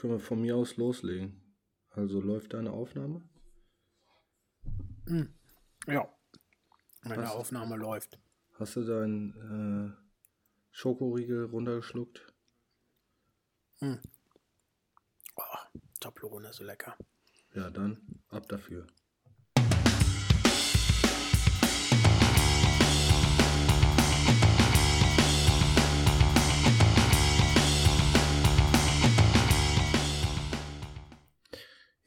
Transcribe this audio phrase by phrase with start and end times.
[0.00, 1.42] können wir von mir aus loslegen.
[1.90, 3.22] Also läuft deine Aufnahme?
[5.06, 5.34] Hm.
[5.86, 6.08] Ja,
[7.02, 8.18] meine hast, Aufnahme läuft.
[8.54, 9.92] Hast du deinen äh,
[10.70, 12.32] Schokoriegel runtergeschluckt?
[13.80, 14.00] Hm.
[15.36, 15.42] Oh,
[16.00, 16.96] Toblerone ist so lecker.
[17.52, 18.86] Ja, dann ab dafür.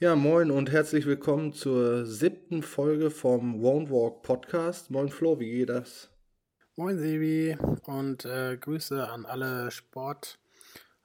[0.03, 4.91] Ja, moin und herzlich willkommen zur siebten Folge vom Won't Walk Podcast.
[4.91, 6.09] Moin Flo, wie geht das?
[6.75, 10.39] Moin Sebi und äh, Grüße an alle Sport.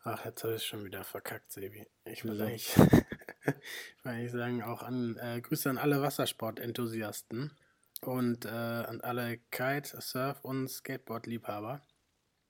[0.02, 1.86] Ach, jetzt habe ich schon wieder verkackt, Sebi.
[2.06, 7.52] Ich will, eigentlich, ich will eigentlich sagen, auch an äh, Grüße an alle Wassersport-Enthusiasten
[8.00, 11.82] und äh, an alle Kite-, Surf- und Skateboard-Liebhaber.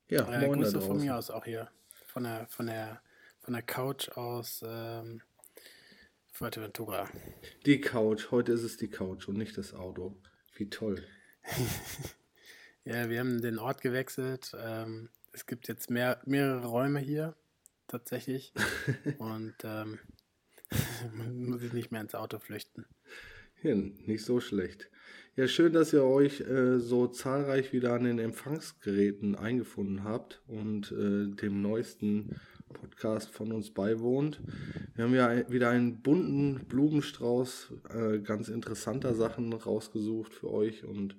[0.08, 1.68] Ja, äh, moin Grüße von mir aus auch hier.
[2.06, 3.02] Von der, von der,
[3.38, 4.64] von der Couch aus.
[4.66, 5.20] Ähm,
[6.38, 7.10] Fuerteventura.
[7.66, 10.16] Die Couch, heute ist es die Couch und nicht das Auto.
[10.54, 11.04] Wie toll.
[12.84, 14.52] ja, wir haben den Ort gewechselt.
[14.56, 17.34] Ähm, es gibt jetzt mehr, mehrere Räume hier,
[17.88, 18.52] tatsächlich.
[19.18, 19.98] und ähm,
[21.12, 22.86] man muss sich nicht mehr ins Auto flüchten.
[23.64, 24.90] Ja, nicht so schlecht.
[25.34, 30.92] Ja, schön, dass ihr euch äh, so zahlreich wieder an den Empfangsgeräten eingefunden habt und
[30.92, 34.40] äh, dem neuesten Podcast von uns beiwohnt.
[34.94, 41.16] Wir haben ja wieder einen bunten Blumenstrauß äh, ganz interessanter Sachen rausgesucht für euch und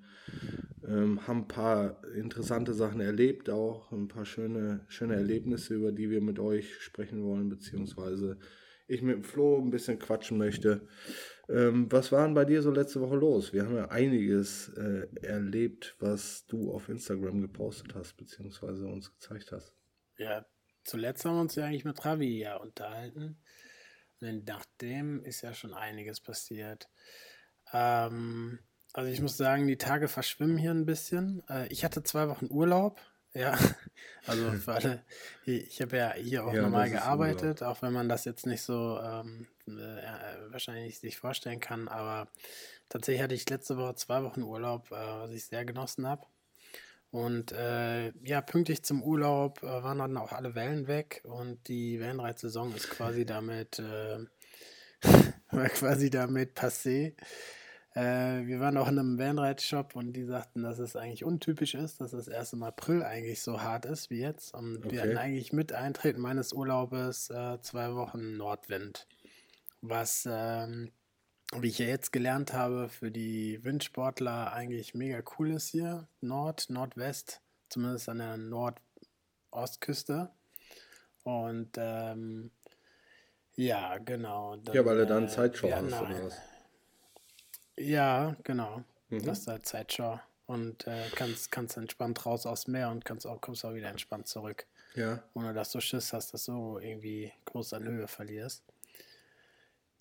[0.86, 6.10] ähm, haben ein paar interessante Sachen erlebt, auch ein paar schöne, schöne Erlebnisse, über die
[6.10, 8.38] wir mit euch sprechen wollen, beziehungsweise
[8.88, 10.86] ich mit dem Flo ein bisschen quatschen möchte.
[11.48, 13.52] Ähm, was war denn bei dir so letzte Woche los?
[13.52, 19.52] Wir haben ja einiges äh, erlebt, was du auf Instagram gepostet hast, beziehungsweise uns gezeigt
[19.52, 19.74] hast.
[20.18, 20.44] Ja,
[20.84, 23.38] zuletzt haben wir uns ja eigentlich mit Ravi ja unterhalten.
[24.20, 26.88] Und nachdem ist ja schon einiges passiert.
[27.72, 28.58] Ähm,
[28.92, 31.42] also ich muss sagen, die Tage verschwimmen hier ein bisschen.
[31.48, 33.00] Äh, ich hatte zwei Wochen Urlaub.
[33.32, 33.56] Ja,
[34.26, 35.04] also für alle,
[35.46, 38.98] ich habe ja hier auch ja, normal gearbeitet, auch wenn man das jetzt nicht so
[39.00, 41.88] ähm, äh, wahrscheinlich sich vorstellen kann.
[41.88, 42.28] Aber
[42.88, 46.26] tatsächlich hatte ich letzte Woche zwei Wochen Urlaub, äh, was ich sehr genossen habe.
[47.10, 51.98] Und äh, ja, pünktlich zum Urlaub äh, waren dann auch alle Wellen weg und die
[51.98, 54.18] Wellenreitsaison ist quasi damit, äh,
[55.50, 57.14] war quasi damit passé.
[57.94, 62.00] Äh, wir waren auch in einem Wellenreitshop und die sagten, dass es eigentlich untypisch ist,
[62.00, 64.54] dass es erst im April eigentlich so hart ist wie jetzt.
[64.54, 64.92] Und okay.
[64.92, 69.08] wir hatten eigentlich mit Eintreten meines Urlaubes äh, zwei Wochen Nordwind,
[69.80, 70.92] was ähm,
[71.56, 76.06] wie ich ja jetzt gelernt habe, für die Windsportler eigentlich mega cool ist hier.
[76.20, 80.30] Nord, Nordwest, zumindest an der Nordostküste.
[81.24, 82.50] Und ähm,
[83.56, 84.56] ja, genau.
[84.56, 86.38] Dann, ja, weil er dann äh, Zeitschau hast oder was?
[87.76, 88.84] Ja, genau.
[89.08, 89.24] Mhm.
[89.24, 90.20] Das ist halt Zeitschau.
[90.46, 94.28] Und äh, kannst, kannst entspannt raus aufs Meer und kannst auch, kommst auch wieder entspannt
[94.28, 94.66] zurück.
[94.94, 95.22] Ja.
[95.34, 98.64] Ohne dass du Schiss hast, dass du irgendwie groß an Höhe verlierst.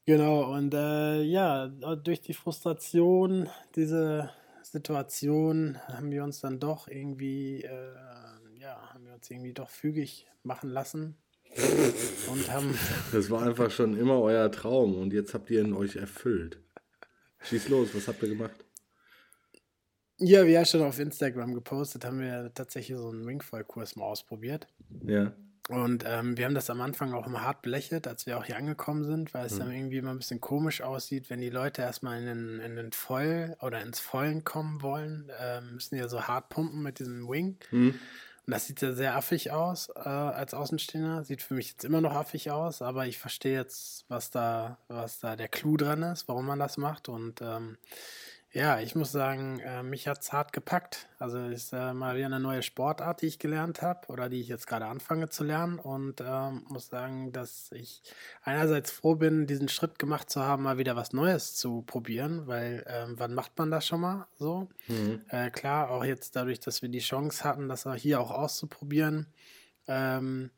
[0.10, 4.32] Genau, und äh, ja, durch die Frustration, diese
[4.64, 7.94] Situation, haben wir uns dann doch irgendwie, äh,
[8.60, 11.16] ja, haben wir uns irgendwie doch fügig machen lassen.
[12.32, 12.74] und haben.
[13.12, 16.60] Das war einfach schon immer euer Traum und jetzt habt ihr ihn euch erfüllt.
[17.42, 18.66] Schieß los, was habt ihr gemacht?
[20.18, 24.66] Ja, wie ja schon auf Instagram gepostet, haben wir tatsächlich so einen Ringfall-Kurs mal ausprobiert.
[25.06, 25.36] Ja.
[25.70, 28.58] Und ähm, wir haben das am Anfang auch immer hart belächelt, als wir auch hier
[28.58, 29.60] angekommen sind, weil es mhm.
[29.60, 32.92] dann irgendwie immer ein bisschen komisch aussieht, wenn die Leute erstmal in den, in den
[32.92, 37.58] Voll oder ins Vollen kommen wollen, äh, müssen ja so hart pumpen mit diesem Wing.
[37.70, 38.00] Mhm.
[38.48, 41.24] Und das sieht ja sehr affig aus äh, als Außenstehender.
[41.24, 45.20] Sieht für mich jetzt immer noch affig aus, aber ich verstehe jetzt, was da, was
[45.20, 47.10] da der Clou dran ist, warum man das macht.
[47.10, 47.78] Und ähm,
[48.52, 51.08] ja, ich muss sagen, äh, mich hat es hart gepackt.
[51.20, 54.48] Also ist äh, mal wieder eine neue Sportart, die ich gelernt habe oder die ich
[54.48, 58.02] jetzt gerade anfange zu lernen und äh, muss sagen, dass ich
[58.42, 62.84] einerseits froh bin, diesen Schritt gemacht zu haben, mal wieder was Neues zu probieren, weil
[62.88, 64.68] ähm, wann macht man das schon mal so?
[64.88, 65.22] Mhm.
[65.28, 69.28] Äh, klar, auch jetzt dadurch, dass wir die Chance hatten, das hier auch auszuprobieren,
[69.88, 70.50] ähm,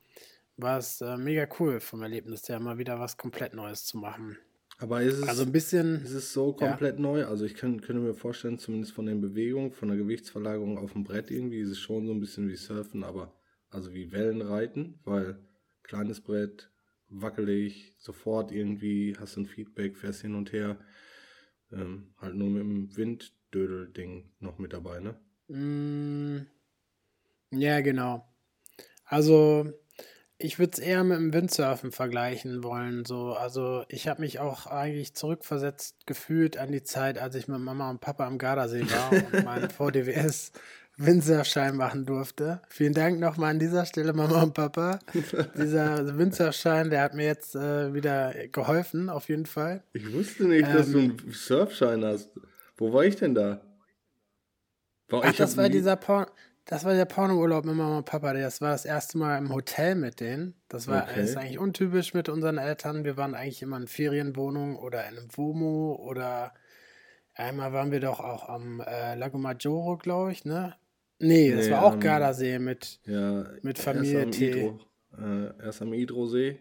[0.55, 4.37] war es äh, mega cool vom Erlebnis her, mal wieder was komplett Neues zu machen.
[4.81, 7.01] Aber ist es, also ein bisschen, ist es so komplett ja.
[7.01, 7.25] neu?
[7.25, 11.03] Also ich kann, könnte mir vorstellen, zumindest von den Bewegungen, von der Gewichtsverlagerung auf dem
[11.03, 13.39] Brett irgendwie, ist es schon so ein bisschen wie Surfen, aber
[13.69, 15.37] also wie Wellenreiten, weil
[15.83, 16.71] kleines Brett,
[17.09, 20.79] wackelig, sofort irgendwie hast du ein Feedback, fährst hin und her.
[21.71, 25.15] Ähm, halt nur mit dem Winddödel-Ding noch mit dabei, ne?
[25.47, 26.47] Mm,
[27.51, 28.25] ja, genau.
[29.05, 29.71] Also
[30.43, 33.05] ich würde es eher mit dem Windsurfen vergleichen wollen.
[33.05, 33.33] So.
[33.33, 37.89] Also ich habe mich auch eigentlich zurückversetzt gefühlt an die Zeit, als ich mit Mama
[37.89, 40.51] und Papa am Gardasee war und meinen VDWS
[40.97, 42.61] Windsurfschein machen durfte.
[42.69, 44.99] Vielen Dank nochmal an dieser Stelle, Mama und Papa.
[45.57, 49.83] Dieser Windsurfschein, der hat mir jetzt äh, wieder geholfen, auf jeden Fall.
[49.93, 52.29] Ich wusste nicht, ähm, dass du ähm, einen Surfschein hast.
[52.77, 53.61] Wo war ich denn da?
[55.09, 56.27] War, Ach, das war dieser Porn.
[56.71, 58.33] Das war der Pornourlaub mit Mama und Papa.
[58.33, 60.53] Das war das erste Mal im Hotel mit denen.
[60.69, 61.21] Das war okay.
[61.21, 63.03] ist eigentlich untypisch mit unseren Eltern.
[63.03, 66.53] Wir waren eigentlich immer in Ferienwohnungen oder in einem WOMO oder
[67.33, 70.73] einmal waren wir doch auch am äh, Lago Maggiore, glaube ich, ne?
[71.19, 74.73] Nee, das nee, war auch um, Gardasee mit, ja, mit Familie erst T.
[75.19, 76.57] äh, erst am Idrosee,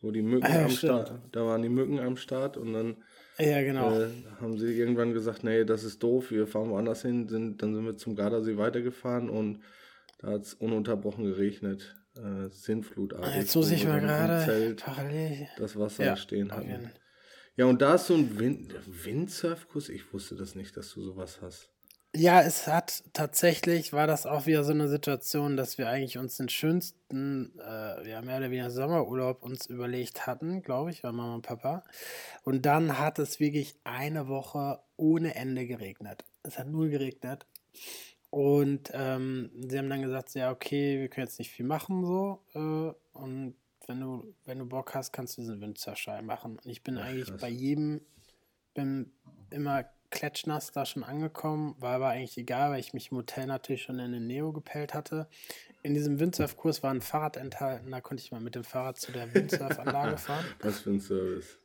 [0.00, 2.96] wo die Mücken ah, am Start, da waren die Mücken am Start und dann
[3.38, 4.00] ja, genau.
[4.00, 4.08] Äh,
[4.40, 7.28] haben sie irgendwann gesagt, nee, das ist doof, wir fahren woanders hin.
[7.28, 9.60] Sind, dann sind wir zum Gardasee weitergefahren und
[10.18, 11.96] da hat es ununterbrochen geregnet.
[12.16, 13.36] Äh, Sintflutartig.
[13.36, 16.90] Jetzt muss ich mal gerade parallel das Wasser ja, stehen hatten.
[17.54, 19.88] Ja, und da ist so ein Wind Windsurfkurs.
[19.88, 21.70] Ich wusste das nicht, dass du sowas hast.
[22.18, 26.36] Ja, es hat tatsächlich, war das auch wieder so eine Situation, dass wir eigentlich uns
[26.36, 31.36] den schönsten, äh, ja, mehr oder weniger Sommerurlaub uns überlegt hatten, glaube ich, bei Mama
[31.36, 31.84] und Papa.
[32.42, 36.24] Und dann hat es wirklich eine Woche ohne Ende geregnet.
[36.42, 37.46] Es hat nur geregnet.
[38.30, 42.42] Und ähm, sie haben dann gesagt, ja, okay, wir können jetzt nicht viel machen, so.
[42.52, 43.54] Äh, und
[43.86, 46.56] wenn du, wenn du Bock hast, kannst du diesen Windsurfschein machen.
[46.56, 47.40] Und ich bin Ach, eigentlich krass.
[47.40, 48.00] bei jedem,
[48.74, 49.12] bin
[49.50, 53.82] immer klatschnass da schon angekommen, war aber eigentlich egal, weil ich mich im Hotel natürlich
[53.82, 55.28] schon in den Neo gepellt hatte.
[55.82, 59.12] In diesem Windsurfkurs war ein Fahrrad enthalten, da konnte ich mal mit dem Fahrrad zu
[59.12, 60.44] der Windsurfanlage fahren.
[60.60, 61.58] Was für ein Service.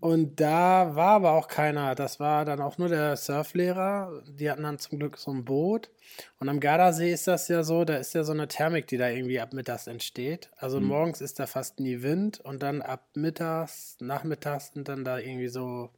[0.00, 1.94] Und da war aber auch keiner.
[1.94, 4.22] Das war dann auch nur der Surflehrer.
[4.30, 5.90] Die hatten dann zum Glück so ein Boot.
[6.38, 9.10] Und am Gardasee ist das ja so, da ist ja so eine Thermik, die da
[9.10, 10.50] irgendwie ab mittags entsteht.
[10.56, 10.86] Also mhm.
[10.86, 15.48] morgens ist da fast nie Wind und dann ab mittags, nachmittags sind dann da irgendwie
[15.48, 15.90] so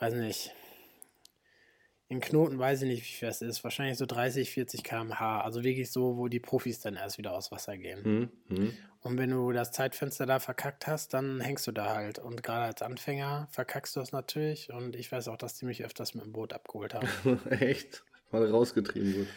[0.00, 0.52] weiß nicht,
[2.10, 3.64] in Knoten weiß ich nicht, wie fest es ist.
[3.64, 5.42] Wahrscheinlich so 30, 40 km/h.
[5.42, 8.30] Also wirklich so, wo die Profis dann erst wieder aus Wasser gehen.
[8.48, 8.72] Mhm.
[9.00, 12.18] Und wenn du das Zeitfenster da verkackt hast, dann hängst du da halt.
[12.18, 14.72] Und gerade als Anfänger verkackst du das natürlich.
[14.72, 17.08] Und ich weiß auch, dass die mich öfters mit dem Boot abgeholt haben.
[17.50, 18.02] Echt?
[18.30, 19.28] Weil rausgetrieben wird.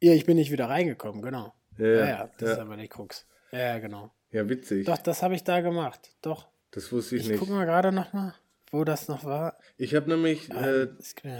[0.00, 1.54] Ja, ich bin nicht wieder reingekommen, genau.
[1.78, 2.54] Ja, ja, ja das ja.
[2.54, 3.26] ist aber die Krux.
[3.52, 4.12] Ja, genau.
[4.30, 4.84] Ja, witzig.
[4.84, 6.14] Doch, das habe ich da gemacht.
[6.20, 6.46] Doch.
[6.72, 7.34] Das wusste ich, ich nicht.
[7.36, 8.34] Ich guck mal gerade nochmal
[8.76, 9.58] wo das noch war.
[9.76, 10.88] Ich habe nämlich, ah, äh,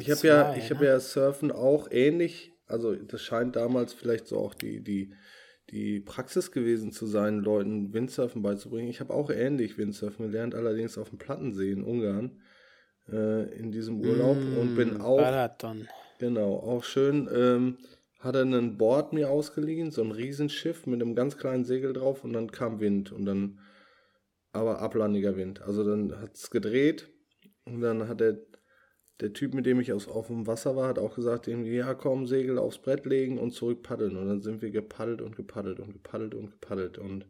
[0.01, 0.91] ich habe ja, ich habe ne?
[0.91, 5.13] ja Surfen auch ähnlich, also das scheint damals vielleicht so auch die, die,
[5.71, 8.89] die Praxis gewesen zu sein, Leuten Windsurfen beizubringen.
[8.89, 12.41] Ich habe auch ähnlich Windsurfen gelernt, allerdings auf dem Plattensee in Ungarn
[13.13, 15.89] äh, in diesem Urlaub mm, und bin auch, Balaton.
[16.19, 17.79] genau, auch schön, ähm,
[18.19, 22.33] hatte ein Board mir ausgeliehen, so ein Riesenschiff mit einem ganz kleinen Segel drauf und
[22.33, 23.61] dann kam Wind und dann
[24.53, 25.61] aber ablandiger Wind.
[25.63, 27.11] Also dann hat es gedreht
[27.67, 28.39] und dann hat der,
[29.21, 32.27] der Typ, mit dem ich aus, auf dem Wasser war, hat auch gesagt, ja komm,
[32.27, 34.17] Segel aufs Brett legen und zurück paddeln.
[34.17, 37.27] Und dann sind wir gepaddelt und gepaddelt und gepaddelt und gepaddelt und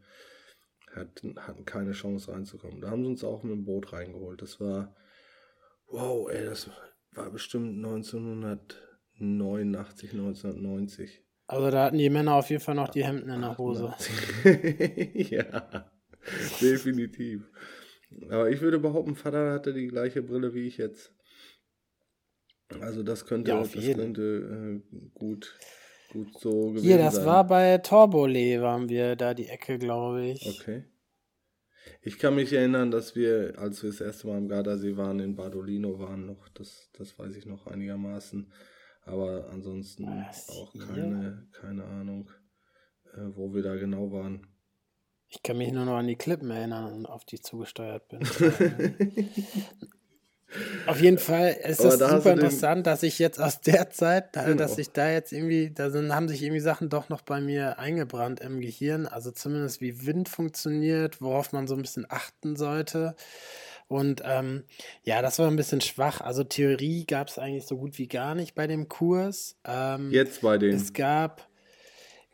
[0.94, 2.82] hatten, hatten keine Chance reinzukommen.
[2.82, 4.40] Da haben sie uns auch mit dem Boot reingeholt.
[4.42, 4.94] Das war,
[5.88, 6.70] wow, ey, das
[7.12, 11.22] war bestimmt 1989, 1990.
[11.48, 13.94] Also da hatten die Männer auf jeden Fall noch die Hemden in der Hose.
[15.14, 15.88] ja,
[16.60, 17.48] definitiv.
[18.30, 21.12] Aber ich würde behaupten, Vater hatte die gleiche Brille wie ich jetzt.
[22.80, 25.56] Also das könnte, ja, das könnte äh, gut,
[26.12, 27.26] gut so gewesen Hier, das sein.
[27.26, 30.46] war bei Torbole, waren wir da die Ecke, glaube ich.
[30.46, 30.84] Okay.
[32.02, 35.36] Ich kann mich erinnern, dass wir, als wir das erste Mal am Gardasee waren, in
[35.36, 36.48] Badolino waren noch.
[36.50, 38.52] Das, das weiß ich noch einigermaßen.
[39.02, 42.30] Aber ansonsten Was, auch keine, keine Ahnung,
[43.14, 44.46] äh, wo wir da genau waren.
[45.28, 48.20] Ich kann mich nur noch an die Klippen erinnern, auf die ich zugesteuert bin.
[50.86, 54.54] auf jeden Fall ist es da super interessant, dass ich jetzt aus der Zeit, genau.
[54.54, 57.78] dass ich da jetzt irgendwie, da sind, haben sich irgendwie Sachen doch noch bei mir
[57.78, 59.06] eingebrannt im Gehirn.
[59.06, 63.16] Also zumindest wie Wind funktioniert, worauf man so ein bisschen achten sollte.
[63.88, 64.64] Und ähm,
[65.04, 66.20] ja, das war ein bisschen schwach.
[66.20, 69.56] Also Theorie gab es eigentlich so gut wie gar nicht bei dem Kurs.
[69.64, 70.74] Ähm, jetzt bei dem.
[70.74, 71.48] Es gab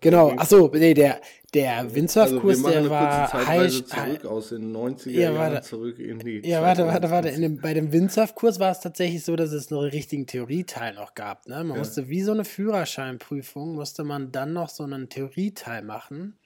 [0.03, 1.21] Genau, achso, nee, der,
[1.55, 3.85] der Windsurfkurs, also der war heiß.
[3.87, 6.41] zurück aus den 90er ja, Jahren zurück in die.
[6.45, 7.31] Ja, warte, warte, warte.
[7.31, 11.15] Dem, bei dem Windsurfkurs war es tatsächlich so, dass es noch einen richtigen Theorieteil noch
[11.15, 11.47] gab.
[11.47, 11.57] Ne?
[11.57, 11.77] Man ja.
[11.77, 16.37] musste wie so eine Führerscheinprüfung, musste man dann noch so einen Theorieteil machen.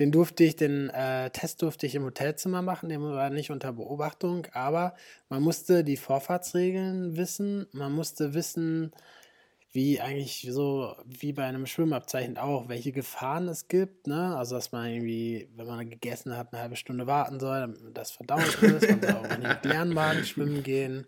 [0.00, 3.72] Den durfte ich, den äh, Test durfte ich im Hotelzimmer machen, den war nicht unter
[3.72, 4.94] Beobachtung, aber
[5.28, 8.92] man musste die Vorfahrtsregeln wissen, man musste wissen,
[9.70, 14.34] wie eigentlich so, wie bei einem Schwimmabzeichen auch, welche Gefahren es gibt, ne?
[14.36, 18.12] Also, dass man irgendwie, wenn man gegessen hat, eine halbe Stunde warten soll, damit das
[18.12, 18.88] verdaut ist.
[18.88, 21.06] Man soll auch nicht Magen schwimmen gehen.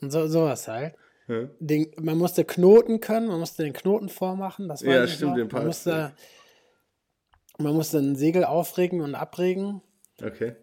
[0.00, 0.94] Und so, sowas halt.
[1.26, 1.48] Ja.
[1.58, 4.68] Den, man musste Knoten können, man musste den Knoten vormachen.
[4.68, 5.36] Das war ja, stimmt, noch.
[5.36, 6.14] den man musste,
[7.58, 9.82] man musste ein Segel aufregen und abregen.
[10.22, 10.54] Okay.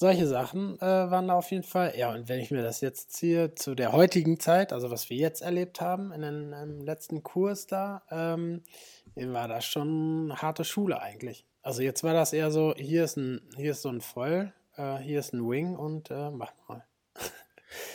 [0.00, 1.92] Solche Sachen äh, waren da auf jeden Fall.
[1.94, 5.18] Ja, und wenn ich mir das jetzt ziehe zu der heutigen Zeit, also was wir
[5.18, 8.62] jetzt erlebt haben in den, im letzten Kurs da, ähm,
[9.14, 11.44] war das schon harte Schule eigentlich.
[11.60, 14.96] Also jetzt war das eher so, hier ist ein, hier ist so ein Voll, äh,
[14.96, 16.82] hier ist ein Wing und äh, mach mal.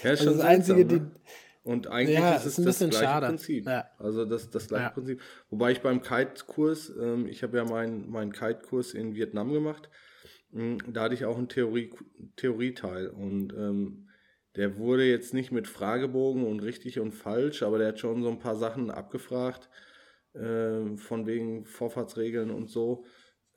[0.04, 0.86] Ja, also schon das Einzige, ne?
[0.86, 1.02] die,
[1.64, 3.28] und eigentlich ja, ist es ist das gleiche schade.
[3.30, 3.66] Prinzip.
[3.66, 3.90] Ja.
[3.98, 4.90] Also das, das gleiche ja.
[4.92, 5.22] Prinzip.
[5.50, 9.90] Wobei ich beim Kite-Kurs, ähm, ich habe ja meinen mein Kite-Kurs in Vietnam gemacht
[10.56, 11.92] da hatte ich auch einen Theorie,
[12.38, 14.08] Theorieteil und ähm,
[14.56, 18.30] der wurde jetzt nicht mit Fragebogen und richtig und falsch, aber der hat schon so
[18.30, 19.70] ein paar Sachen abgefragt,
[20.34, 23.06] äh, von wegen Vorfahrtsregeln und so.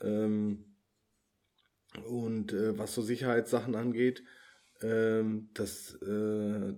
[0.01, 0.65] Ähm,
[2.05, 4.25] und äh, was so Sicherheitssachen angeht,
[4.83, 6.75] ähm, das, äh,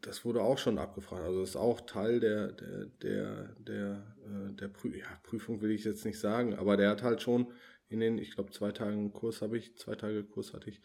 [0.00, 1.24] das wurde auch schon abgefragt.
[1.24, 5.72] Also das ist auch Teil der, der, der, der, äh, der Prü ja, Prüfung, will
[5.72, 7.52] ich jetzt nicht sagen, aber der hat halt schon
[7.88, 10.80] in den, ich glaube, zwei Tagen Kurs habe ich, zwei Tage Kurs hatte ich,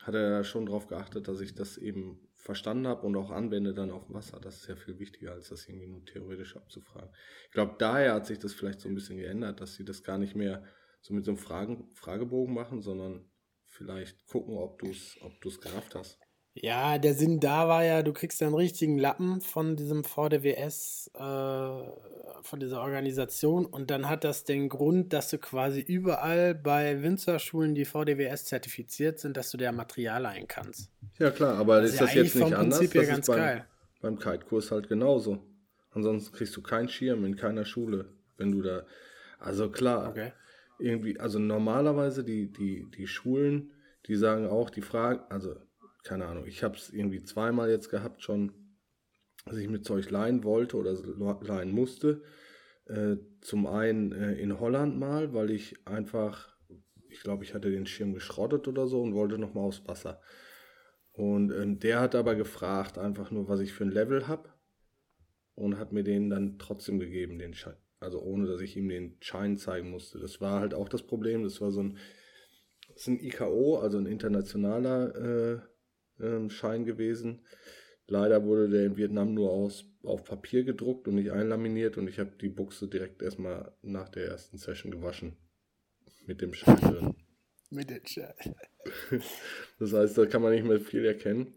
[0.00, 3.90] hat er schon darauf geachtet, dass ich das eben verstanden habe und auch anwende dann
[3.90, 4.40] auf dem Wasser.
[4.40, 7.10] Das ist ja viel wichtiger, als das irgendwie nur theoretisch abzufragen.
[7.46, 10.16] Ich glaube, daher hat sich das vielleicht so ein bisschen geändert, dass sie das gar
[10.16, 10.64] nicht mehr
[11.02, 13.30] so mit so einem Fragen, Fragebogen machen, sondern
[13.66, 16.18] vielleicht gucken, ob du es ob gerafft hast.
[16.54, 21.20] Ja, der Sinn da war ja, du kriegst einen richtigen Lappen von diesem VDWS, äh,
[22.42, 27.74] von dieser Organisation und dann hat das den Grund, dass du quasi überall bei Winzerschulen,
[27.74, 30.90] die VDWS zertifiziert sind, dass du der Material ein kannst.
[31.18, 32.78] Ja klar, aber das ist das jetzt nicht anders?
[32.80, 33.64] Prinzip das ganz ist beim, geil.
[34.00, 35.38] beim Kite-Kurs halt genauso.
[35.92, 38.84] Ansonsten kriegst du keinen Schirm in keiner Schule, wenn du da.
[39.38, 40.32] Also klar, okay.
[40.78, 43.72] irgendwie, also normalerweise die, die, die Schulen,
[44.06, 45.56] die sagen auch, die Fragen, also
[46.02, 48.52] keine Ahnung, ich habe es irgendwie zweimal jetzt gehabt schon,
[49.46, 50.94] dass ich mir Zeug leihen wollte oder
[51.42, 52.22] leihen musste.
[52.86, 56.56] Äh, zum einen äh, in Holland mal, weil ich einfach,
[57.08, 60.20] ich glaube, ich hatte den Schirm geschrottet oder so und wollte nochmal aufs Wasser.
[61.12, 64.48] Und äh, der hat aber gefragt, einfach nur, was ich für ein Level habe.
[65.54, 67.76] Und hat mir den dann trotzdem gegeben, den Schein.
[67.98, 70.18] Also ohne, dass ich ihm den Schein zeigen musste.
[70.18, 71.42] Das war halt auch das Problem.
[71.42, 71.98] Das war so ein,
[72.88, 75.60] das ist ein IKO, also ein internationaler äh,
[76.22, 77.40] ähm, Schein gewesen.
[78.06, 82.18] Leider wurde der in Vietnam nur aus, auf Papier gedruckt und nicht einlaminiert und ich
[82.18, 85.36] habe die Buchse direkt erstmal nach der ersten Session gewaschen.
[86.26, 87.14] Mit dem Schein drin.
[87.70, 88.34] Mit dem Schein.
[89.78, 91.54] Das heißt, da kann man nicht mehr viel erkennen.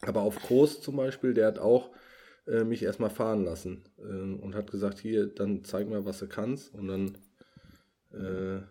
[0.00, 1.90] Aber auf Kurs zum Beispiel, der hat auch
[2.46, 6.28] äh, mich erstmal fahren lassen äh, und hat gesagt, hier, dann zeig mal, was du
[6.28, 6.74] kannst.
[6.74, 7.18] Und dann
[8.12, 8.62] äh,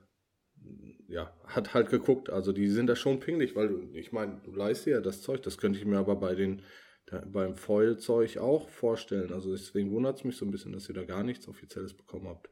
[1.09, 2.29] ja, hat halt geguckt.
[2.29, 5.21] Also die sind da schon pingelig, weil du, ich meine, du leist dir ja das
[5.21, 6.61] Zeug, das könnte ich mir aber bei den
[7.07, 9.33] da, beim Foil-Zeug auch vorstellen.
[9.33, 12.27] Also deswegen wundert es mich so ein bisschen, dass ihr da gar nichts Offizielles bekommen
[12.27, 12.49] habt.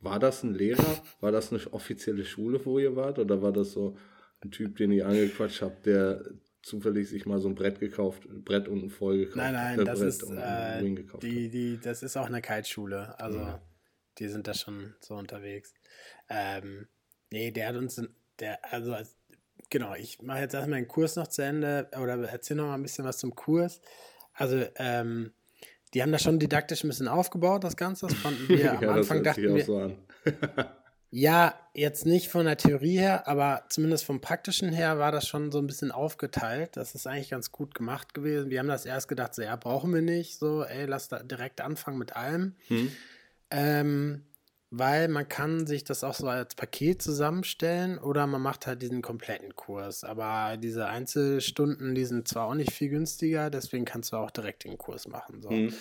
[0.00, 1.02] War das ein Lehrer?
[1.20, 3.18] War das eine offizielle Schule, wo ihr wart?
[3.18, 3.96] Oder war das so
[4.42, 6.24] ein Typ, den ihr angequatscht habt, der
[6.62, 9.36] zufällig sich mal so ein Brett gekauft, Brett und ein Voll gekauft?
[9.36, 10.82] Nein, nein, äh, das ist äh,
[11.20, 13.18] die, die, das ist auch eine Kiteschule.
[13.20, 13.62] Also ja.
[14.20, 15.74] Die sind da schon so unterwegs.
[16.28, 16.86] Ähm,
[17.30, 18.00] nee, der hat uns,
[18.38, 18.94] der, also,
[19.70, 22.82] genau, ich mache jetzt erstmal den Kurs noch zu Ende oder erzähle noch mal ein
[22.82, 23.80] bisschen was zum Kurs.
[24.34, 25.32] Also, ähm,
[25.94, 28.06] die haben das schon didaktisch ein bisschen aufgebaut, das Ganze.
[28.06, 29.64] Das fanden wir am ja, Anfang dachten wir.
[29.64, 29.96] So
[31.10, 35.50] ja, jetzt nicht von der Theorie her, aber zumindest vom praktischen her war das schon
[35.50, 36.76] so ein bisschen aufgeteilt.
[36.76, 38.50] Das ist eigentlich ganz gut gemacht gewesen.
[38.50, 40.38] Wir haben das erst gedacht, so ja, brauchen wir nicht.
[40.38, 42.54] So, ey, lass da direkt anfangen mit allem.
[42.68, 42.92] Hm.
[43.50, 44.24] Ähm,
[44.70, 49.02] weil man kann sich das auch so als Paket zusammenstellen oder man macht halt diesen
[49.02, 50.04] kompletten Kurs.
[50.04, 54.62] Aber diese Einzelstunden, die sind zwar auch nicht viel günstiger, deswegen kannst du auch direkt
[54.64, 55.42] den Kurs machen.
[55.42, 55.50] So.
[55.50, 55.74] Mhm.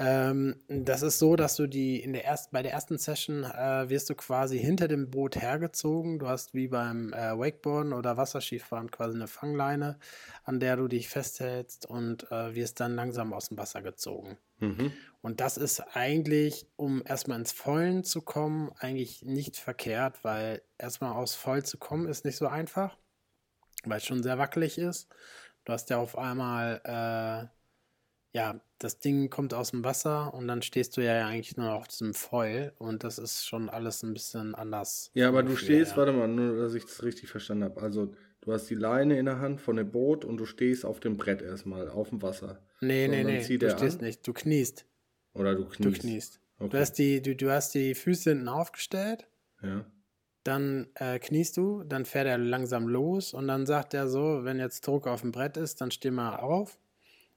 [0.00, 3.90] Ähm, das ist so, dass du die in der ersten, bei der ersten Session äh,
[3.90, 6.20] wirst du quasi hinter dem Boot hergezogen.
[6.20, 9.98] Du hast wie beim äh, Wakeboarden oder Wasserskifahren quasi eine Fangleine,
[10.44, 14.38] an der du dich festhältst und äh, wirst dann langsam aus dem Wasser gezogen.
[14.60, 14.92] Mhm.
[15.20, 21.14] Und das ist eigentlich, um erstmal ins Vollen zu kommen, eigentlich nicht verkehrt, weil erstmal
[21.14, 22.96] aus Voll zu kommen ist nicht so einfach,
[23.82, 25.08] weil es schon sehr wackelig ist.
[25.64, 30.62] Du hast ja auf einmal, äh, ja, das Ding kommt aus dem Wasser und dann
[30.62, 34.54] stehst du ja eigentlich nur auf diesem Foil und das ist schon alles ein bisschen
[34.54, 35.10] anders.
[35.14, 35.96] Ja, aber du stehst, ja.
[35.96, 37.80] warte mal, nur dass ich das richtig verstanden habe.
[37.82, 41.00] Also du hast die Leine in der Hand von dem Boot und du stehst auf
[41.00, 42.62] dem Brett erstmal, auf dem Wasser.
[42.80, 44.04] Nee, so, nee, nee, du stehst an.
[44.04, 44.86] nicht, du kniest.
[45.34, 45.96] Oder du kniest.
[45.96, 46.40] Du kniest.
[46.58, 46.70] Okay.
[46.70, 49.26] Du, hast die, du, du hast die Füße hinten aufgestellt.
[49.62, 49.84] Ja.
[50.44, 54.58] Dann äh, kniest du, dann fährt er langsam los und dann sagt er so, wenn
[54.58, 56.78] jetzt Druck auf dem Brett ist, dann steh mal auf.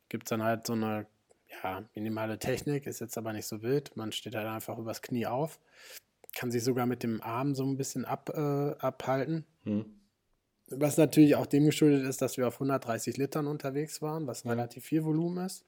[0.08, 1.08] Gibt es dann halt so eine
[1.52, 3.96] ja, minimale Technik, ist jetzt aber nicht so wild.
[3.96, 5.60] Man steht halt einfach übers Knie auf,
[6.36, 9.46] kann sich sogar mit dem Arm so ein bisschen ab, äh, abhalten.
[9.64, 9.86] Hm.
[10.70, 14.52] Was natürlich auch dem geschuldet ist, dass wir auf 130 Litern unterwegs waren, was hm.
[14.52, 15.66] relativ viel Volumen ist.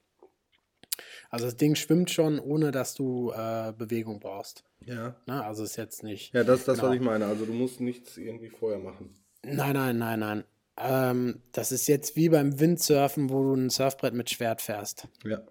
[1.29, 4.63] Also das Ding schwimmt schon, ohne dass du äh, Bewegung brauchst.
[4.85, 5.15] Ja.
[5.25, 6.33] Na, ne, also ist jetzt nicht.
[6.33, 6.89] Ja, das ist das, genau.
[6.89, 7.25] was ich meine.
[7.25, 9.15] Also du musst nichts irgendwie vorher machen.
[9.43, 10.43] Nein, nein, nein, nein.
[10.77, 15.07] Ähm, das ist jetzt wie beim Windsurfen, wo du ein Surfbrett mit Schwert fährst.
[15.23, 15.41] Ja.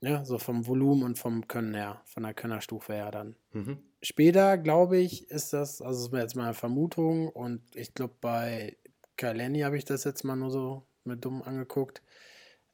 [0.00, 3.34] Ja, so vom Volumen und vom Können her, von der Könnerstufe her dann.
[3.52, 3.78] Mhm.
[4.00, 8.76] Später, glaube ich, ist das, also ist jetzt meine Vermutung und ich glaube, bei
[9.16, 12.02] Kaleni habe ich das jetzt mal nur so mit dumm angeguckt.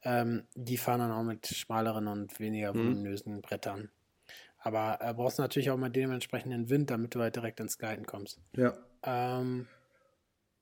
[0.03, 2.79] Ähm, die fahren dann auch mit schmaleren und weniger mhm.
[2.79, 3.89] voluminösen Brettern.
[4.59, 8.39] Aber äh, brauchst natürlich auch mal dementsprechenden Wind, damit du halt direkt ins Gleiten kommst.
[8.55, 8.73] Ja.
[9.03, 9.67] Ähm,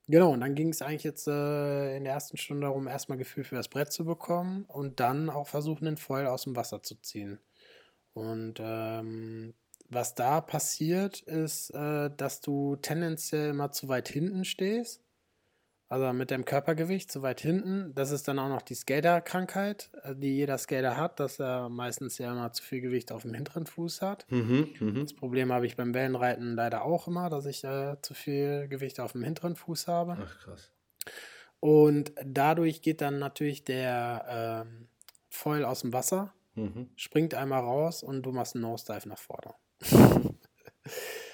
[0.09, 3.45] Genau, und dann ging es eigentlich jetzt äh, in der ersten Stunde darum, erstmal Gefühl
[3.45, 6.95] für das Brett zu bekommen und dann auch versuchen, den Foil aus dem Wasser zu
[7.01, 7.39] ziehen.
[8.13, 9.53] Und ähm,
[9.89, 15.02] was da passiert, ist, äh, dass du tendenziell immer zu weit hinten stehst
[15.89, 17.93] also mit dem Körpergewicht so weit hinten.
[17.93, 22.17] Das ist dann auch noch die Skater-Krankheit, äh, die jeder Skater hat, dass er meistens
[22.17, 24.25] ja immer zu viel Gewicht auf dem hinteren Fuß hat.
[24.29, 25.01] Mhm, mh.
[25.01, 28.99] Das Problem habe ich beim Wellenreiten leider auch immer, dass ich äh, zu viel Gewicht
[28.99, 30.17] auf dem hinteren Fuß habe.
[30.19, 30.71] Ach krass.
[31.59, 34.87] Und dadurch geht dann natürlich der ähm,
[35.29, 36.89] Foil aus dem Wasser, mhm.
[36.95, 39.53] springt einmal raus und du machst einen Nosedive nach vorne.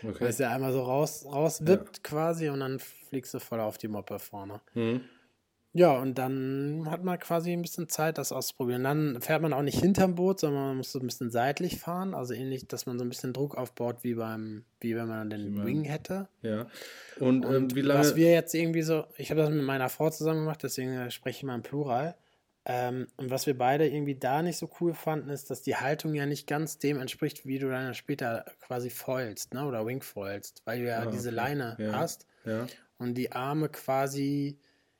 [0.03, 0.19] Okay.
[0.19, 2.03] Weil es ja einmal so raus, rauswippt ja.
[2.03, 4.61] quasi und dann fliegst du voll auf die Moppe vorne.
[4.73, 5.01] Mhm.
[5.71, 8.83] Ja, und dann hat man quasi ein bisschen Zeit, das auszuprobieren.
[8.83, 12.15] Dann fährt man auch nicht hinterm Boot, sondern man muss so ein bisschen seitlich fahren.
[12.15, 15.63] Also ähnlich, dass man so ein bisschen Druck aufbaut, wie beim, wie wenn man den
[15.63, 16.27] Wing hätte.
[16.41, 16.65] Ja.
[17.19, 17.99] Und, und ähm, wie lange.
[17.99, 21.37] Was wir jetzt irgendwie so, ich habe das mit meiner Frau zusammen gemacht, deswegen spreche
[21.37, 22.15] ich mal im Plural.
[22.65, 26.13] Ähm, und was wir beide irgendwie da nicht so cool fanden, ist, dass die Haltung
[26.13, 29.65] ja nicht ganz dem entspricht, wie du dann später quasi foilst, ne?
[29.65, 31.35] Oder wingfoilst, weil du ja ah, diese okay.
[31.35, 31.93] Leine ja.
[31.93, 32.67] hast ja.
[32.97, 34.59] und die Arme quasi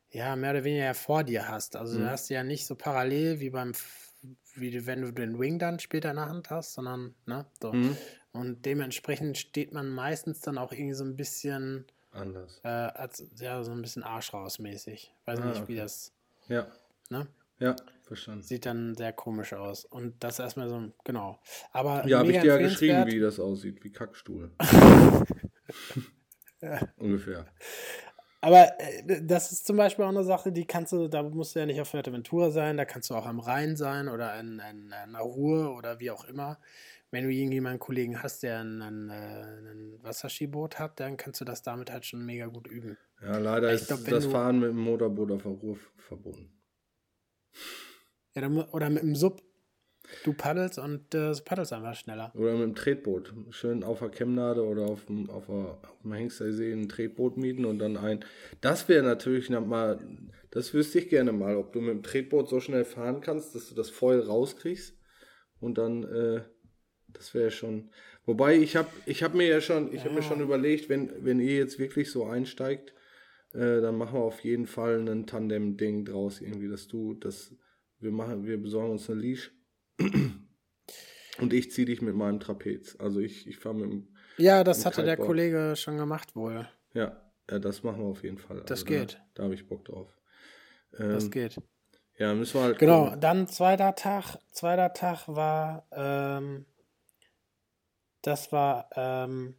[0.10, 1.76] ja mehr oder weniger vor dir hast.
[1.76, 2.04] Also mhm.
[2.04, 3.74] du hast ja nicht so parallel wie beim
[4.56, 7.72] wie wenn du den Wing dann später in der Hand hast, sondern ne, so.
[7.72, 7.96] Mhm.
[8.32, 12.60] Und dementsprechend steht man meistens dann auch irgendwie so ein bisschen anders.
[12.64, 15.14] Äh, als, ja, so ein bisschen Arsch rausmäßig.
[15.26, 15.68] Weiß ah, nicht, okay.
[15.68, 16.14] wie das.
[16.48, 16.68] Ja.
[17.10, 17.28] Ne?
[17.60, 18.44] Ja, verstanden.
[18.44, 19.86] Sieht dann sehr komisch aus.
[19.86, 21.40] Und das erstmal so, genau.
[21.72, 24.52] Aber ja, habe ich dir ja geschrieben, wie das aussieht, wie Kackstuhl.
[26.62, 26.80] ja.
[26.98, 27.46] Ungefähr.
[28.42, 31.60] Aber äh, das ist zum Beispiel auch eine Sache, die kannst du, da musst du
[31.60, 34.94] ja nicht auf Fuerteventura sein, da kannst du auch am Rhein sein oder in, in,
[35.06, 36.58] in Ruhr oder wie auch immer.
[37.12, 41.46] Wenn du irgendjemanden Kollegen hast, der ein, ein, äh, ein Wasserskiboot hat, dann kannst du
[41.46, 42.98] das damit halt schon mega gut üben.
[43.22, 46.52] Ja, leider ist glaub, das Fahren mit dem Motorboot auf der Ruhr verbunden.
[48.36, 49.42] Ja, oder mit dem Sub.
[50.24, 52.32] Du paddelst und äh, paddelst einfach schneller.
[52.36, 53.34] Oder mit dem Tretboot.
[53.52, 57.66] Schön auf der Chemnade oder auf dem, auf, der, auf dem Hengstersee ein Tretboot mieten
[57.66, 58.26] und dann ein.
[58.62, 60.00] Das wäre natürlich mal.
[60.52, 63.70] Das wüsste ich gerne mal, ob du mit dem Tretboot so schnell fahren kannst, dass
[63.70, 64.98] du das Foil rauskriegst.
[65.60, 66.42] Und dann, äh,
[67.10, 67.92] das wäre schon.
[68.26, 70.06] Wobei ich habe ich hab mir ja schon, ich ja.
[70.06, 72.94] habe mir schon überlegt, wenn, wenn ihr jetzt wirklich so einsteigt,
[73.54, 77.54] äh, dann machen wir auf jeden Fall ein Tandem-Ding draus, irgendwie, dass du, dass
[78.00, 79.52] wir machen, wir besorgen uns eine Leash
[80.00, 82.96] und ich ziehe dich mit meinem Trapez.
[82.98, 84.08] Also ich, ich fahre mit dem.
[84.38, 86.68] Ja, das hatte der Kollege schon gemacht wohl.
[86.94, 88.62] Ja, ja, das machen wir auf jeden Fall.
[88.66, 89.14] Das also geht.
[89.14, 90.16] Da, da habe ich Bock drauf.
[90.98, 91.58] Ähm, das geht.
[92.18, 92.80] Ja, müssen wir halt.
[92.80, 93.22] Genau, gucken.
[93.22, 94.38] dann zweiter Tag.
[94.52, 96.66] Zweiter Tag war, ähm,
[98.22, 99.56] das war, ähm,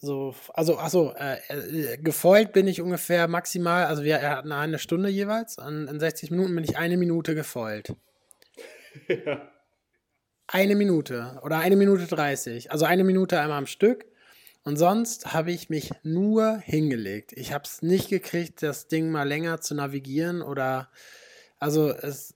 [0.00, 5.08] so, also, achso, äh, äh, gefoilt bin ich ungefähr maximal, also wir hatten eine Stunde
[5.08, 7.94] jeweils, an, in 60 Minuten bin ich eine Minute gefoilt.
[9.08, 9.52] Ja.
[10.48, 14.06] Eine Minute oder eine Minute 30, also eine Minute einmal am Stück.
[14.64, 17.32] Und sonst habe ich mich nur hingelegt.
[17.34, 20.90] Ich habe es nicht gekriegt, das Ding mal länger zu navigieren oder,
[21.58, 22.34] also es,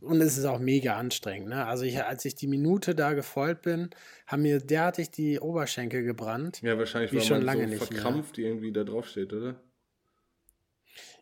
[0.00, 1.48] und es ist auch mega anstrengend.
[1.50, 1.64] Ne?
[1.66, 3.90] Also ich, als ich die Minute da gefolgt bin,
[4.26, 6.60] haben mir derartig die Oberschenkel gebrannt.
[6.62, 8.46] Ja, wahrscheinlich, wie weil schon man lange so nicht verkrampft mehr.
[8.48, 9.60] irgendwie da drauf steht, oder?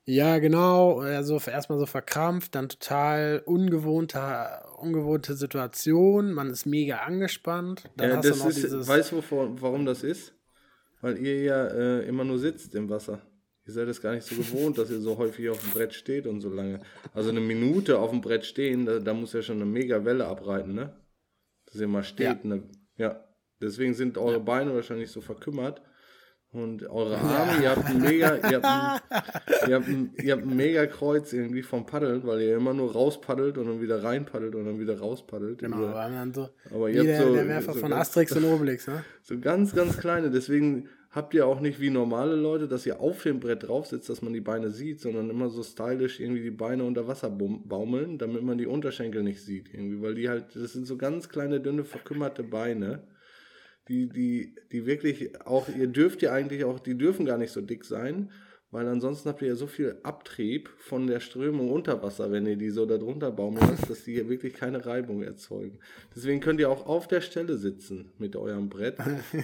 [0.06, 1.00] Ja, genau.
[1.00, 4.20] Also erstmal so verkrampft, dann total ungewohnte,
[4.78, 6.32] ungewohnte Situation.
[6.32, 7.84] Man ist mega angespannt.
[7.96, 8.86] Dann Ja, hast du das noch ist, dieses.
[8.86, 10.34] weißt du, warum das ist?
[11.00, 13.20] Weil ihr ja äh, immer nur sitzt im Wasser.
[13.66, 16.26] Ihr seid es gar nicht so gewohnt, dass ihr so häufig auf dem Brett steht
[16.26, 16.80] und so lange.
[17.14, 20.26] Also eine Minute auf dem Brett stehen, da, da muss ja schon eine mega Welle
[20.26, 20.94] abreiten, ne?
[21.66, 22.44] Dass ihr mal steht.
[22.44, 22.64] Ne?
[22.98, 23.24] Ja.
[23.62, 25.80] Deswegen sind eure Beine wahrscheinlich so verkümmert.
[26.52, 30.42] Und eure Arme, ihr habt ein mega, ihr habt ein, ihr habt ein, ihr habt
[30.44, 34.54] ein mega Kreuz irgendwie vom Paddeln, weil ihr immer nur rauspaddelt und dann wieder reinpaddelt
[34.54, 35.58] und dann wieder rauspaddelt.
[35.58, 36.48] Genau, Über- aber dann so.
[36.72, 39.04] Aber ihr habt so- der Werfer so von ganz- Asterix und Obelix, ne?
[39.22, 40.30] So ganz, ganz kleine.
[40.30, 44.08] Deswegen habt ihr auch nicht wie normale Leute, dass ihr auf dem Brett drauf sitzt,
[44.08, 48.18] dass man die Beine sieht, sondern immer so stylisch irgendwie die Beine unter Wasser baumeln,
[48.18, 49.72] damit man die Unterschenkel nicht sieht.
[49.72, 53.04] Irgendwie, weil die halt, das sind so ganz kleine, dünne, verkümmerte Beine.
[53.88, 57.60] Die, die, die wirklich auch, ihr dürft ja eigentlich auch, die dürfen gar nicht so
[57.60, 58.30] dick sein,
[58.74, 62.56] weil ansonsten habt ihr ja so viel Abtrieb von der Strömung unter Wasser, wenn ihr
[62.56, 65.78] die so da drunter baumeln lasst, dass die hier wirklich keine Reibung erzeugen.
[66.12, 68.98] Deswegen könnt ihr auch auf der Stelle sitzen mit eurem Brett,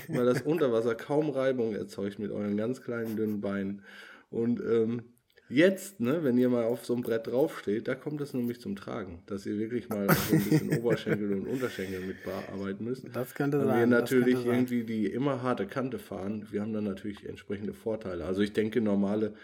[0.09, 3.83] weil das Unterwasser kaum Reibung erzeugt mit euren ganz kleinen, dünnen Beinen.
[4.31, 5.05] Und ähm,
[5.51, 8.77] jetzt, ne, wenn ihr mal auf so einem Brett draufsteht, da kommt es nämlich zum
[8.77, 13.05] Tragen, dass ihr wirklich mal so ein bisschen Oberschenkel und Unterschenkel mit bearbeiten müsst.
[13.13, 13.91] Das könnte Weil sein.
[13.91, 14.47] wir das natürlich sein.
[14.47, 16.47] irgendwie die immer harte Kante fahren.
[16.51, 18.25] Wir haben dann natürlich entsprechende Vorteile.
[18.25, 19.35] Also ich denke, normale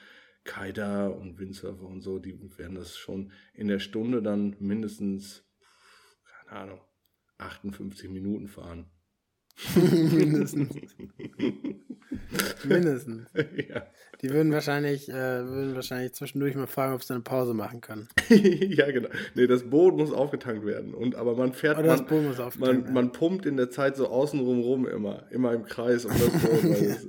[0.44, 5.44] Kiter und Windsurfer und so, die werden das schon in der Stunde dann mindestens,
[6.46, 6.80] keine Ahnung,
[7.38, 8.86] 58 Minuten fahren.
[9.74, 10.76] Mindestens.
[12.74, 13.28] Mindestens.
[13.34, 13.86] ja.
[14.22, 18.08] Die würden wahrscheinlich, äh, würden wahrscheinlich zwischendurch mal fragen, ob sie eine Pause machen können.
[18.28, 19.08] ja, genau.
[19.34, 20.94] Nee, das Boot muss aufgetankt werden.
[20.94, 22.94] Und, aber man fährt, Oder das man, Boot muss aufgetankt man, werden.
[22.94, 26.64] man pumpt in der Zeit so außenrum rum immer, immer im Kreis um das Boot.
[26.64, 27.08] Weil das,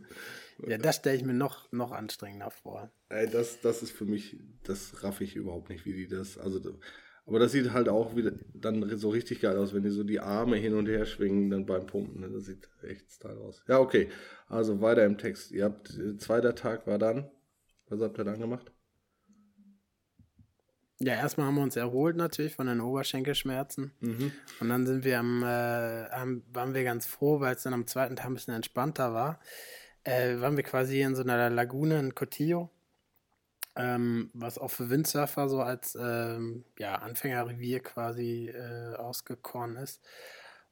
[0.67, 2.91] Ja, das stelle ich mir noch, noch anstrengender vor.
[3.09, 6.59] Ey, das, das ist für mich, das raff ich überhaupt nicht, wie die das, also,
[7.27, 10.21] aber das sieht halt auch wieder dann so richtig geil aus, wenn die so die
[10.21, 12.29] Arme hin und her schwingen dann beim Pumpen, ne?
[12.29, 13.63] das sieht echt style aus.
[13.67, 14.09] Ja, okay,
[14.47, 15.51] also weiter im Text.
[15.51, 17.29] Ihr habt, äh, zweiter Tag war dann,
[17.89, 18.71] was habt ihr dann gemacht?
[20.99, 23.91] Ja, erstmal haben wir uns erholt natürlich von den Oberschenkelschmerzen.
[24.59, 25.45] Und dann sind wir am, äh,
[26.09, 29.39] haben, waren wir ganz froh, weil es dann am zweiten Tag ein bisschen entspannter war.
[30.03, 32.71] Äh, waren wir quasi in so einer Lagune in Cotillo,
[33.77, 40.01] ähm, was auch für Windsurfer so als ähm, ja, Anfängerrevier quasi äh, ausgekoren ist.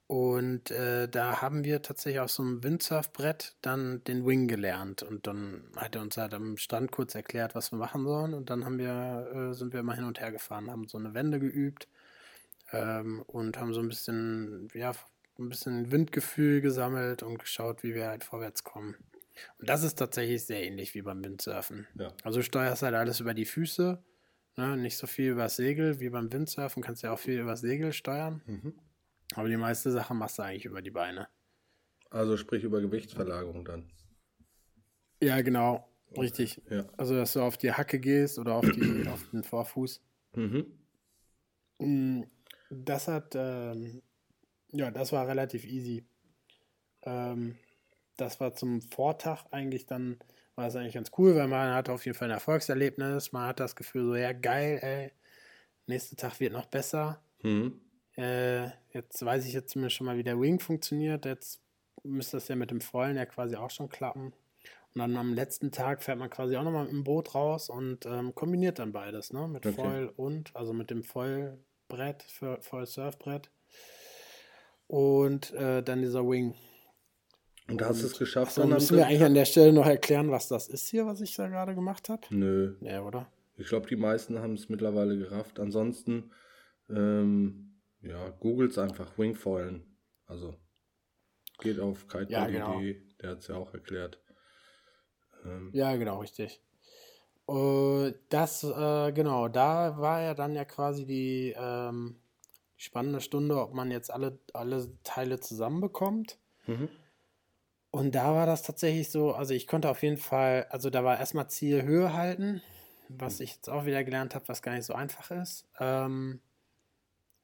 [0.08, 5.02] Und äh, da haben wir tatsächlich auf so einem Windsurfbrett dann den Wing gelernt.
[5.02, 8.34] Und dann hat er uns halt am Strand kurz erklärt, was wir machen sollen.
[8.36, 11.16] Und dann haben wir, äh, sind wir mal hin und her gefahren, haben so eine
[11.16, 11.88] Wende geübt
[12.72, 14.92] ähm, und haben so ein bisschen, ja,
[15.40, 18.96] ein bisschen Windgefühl gesammelt und geschaut, wie wir halt vorwärts kommen.
[19.60, 21.88] Und das ist tatsächlich sehr ähnlich wie beim Windsurfen.
[22.00, 22.14] Ja.
[22.24, 24.04] Also du steuerst halt alles über die Füße,
[24.58, 24.78] ne?
[24.78, 28.42] nicht so viel übers Segel wie beim Windsurfen, kannst ja auch viel übers Segel steuern.
[29.36, 31.28] Aber die meiste Sache machst du eigentlich über die Beine.
[32.10, 33.92] Also sprich über Gewichtsverlagerung dann.
[35.22, 35.90] Ja, genau.
[36.18, 36.62] Richtig.
[36.70, 36.86] Ja.
[36.98, 40.02] Also, dass du auf die Hacke gehst oder auf, die, auf den Vorfuß.
[40.36, 40.66] Mhm.
[41.80, 42.24] Mm,
[42.70, 44.02] Das hat, ähm,
[44.72, 46.06] ja, das war relativ easy.
[47.04, 47.58] Ähm,
[48.18, 50.20] das war zum Vortag eigentlich dann,
[50.56, 53.32] war es eigentlich ganz cool, weil man hat auf jeden Fall ein Erfolgserlebnis.
[53.32, 55.12] Man hat das Gefühl so, ja, geil, ey,
[55.88, 57.22] nächster Tag wird noch besser.
[57.44, 57.82] Mhm.
[58.18, 61.26] Äh, jetzt weiß ich jetzt zumindest schon mal, wie der Wing funktioniert.
[61.26, 61.62] Jetzt
[62.04, 64.34] müsste das ja mit dem Vollen ja quasi auch schon klappen.
[64.94, 68.06] Und dann am letzten Tag fährt man quasi auch nochmal mit dem Boot raus und
[68.06, 69.46] ähm, kombiniert dann beides, ne?
[69.48, 69.76] Mit Okay.
[69.76, 73.50] Foil und, also mit dem Foilbrett, für Foil Surfbrett.
[74.88, 76.56] Und äh, dann dieser Wing.
[77.68, 80.30] Und da hast du es geschafft am müssen wir eigentlich an der Stelle noch erklären,
[80.30, 82.22] was das ist hier, was ich da gerade gemacht habe?
[82.30, 82.76] Nö.
[82.82, 83.28] Ja, oder?
[83.58, 85.60] Ich glaube, die meisten haben es mittlerweile gerafft.
[85.60, 86.32] Ansonsten,
[86.90, 89.84] ähm, ja, googelt einfach Wingfoilen.
[90.28, 90.56] Also
[91.60, 92.82] geht auf kitebuddy.de, Ja, genau.
[93.22, 94.20] der hat es ja auch erklärt.
[95.44, 96.62] Ähm, Ja, genau, richtig.
[97.48, 102.18] Äh, das, äh, genau, da war ja dann ja quasi die ähm,
[102.76, 106.38] spannende Stunde, ob man jetzt alle, alle Teile zusammenbekommt.
[106.68, 106.90] Mhm.
[107.96, 111.18] Und da war das tatsächlich so, also ich konnte auf jeden Fall, also da war
[111.18, 112.62] erstmal Ziel Höhe halten,
[113.08, 115.66] was ich jetzt auch wieder gelernt habe, was gar nicht so einfach ist.
[115.80, 116.42] Ähm,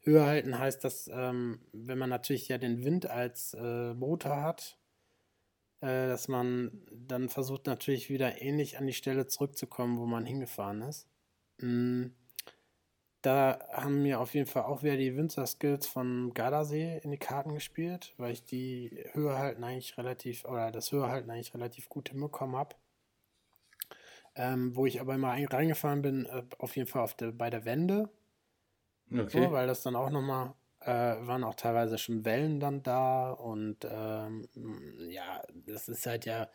[0.02, 4.78] Höhe halten heißt, dass ähm, wenn man natürlich ja den Wind als äh, Motor hat,
[5.80, 10.82] äh, dass man dann versucht natürlich wieder ähnlich an die Stelle zurückzukommen, wo man hingefahren
[10.82, 11.08] ist.
[11.60, 12.08] Mm,
[13.22, 17.54] Da haben mir auf jeden Fall auch wieder die Winzer-Skills von Gardasee in die Karten
[17.54, 22.10] gespielt, weil ich die Höhe halten eigentlich relativ, oder das Höhe halten eigentlich relativ gut
[22.10, 22.76] hinbekommen habe.
[24.34, 27.66] Ähm, wo ich aber immer reingefahren bin, äh, auf jeden Fall auf der, bei der
[27.66, 28.10] Wende.
[29.12, 29.44] Okay.
[29.44, 33.86] So, weil das dann auch nochmal, äh, waren auch teilweise schon Wellen dann da und
[33.90, 34.48] ähm,
[35.10, 36.48] ja, das ist halt ja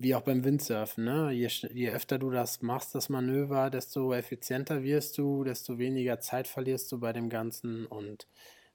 [0.00, 1.30] wie auch beim Windsurfen, ne?
[1.30, 6.48] Je, je öfter du das machst, das Manöver, desto effizienter wirst du, desto weniger Zeit
[6.48, 8.26] verlierst du bei dem Ganzen und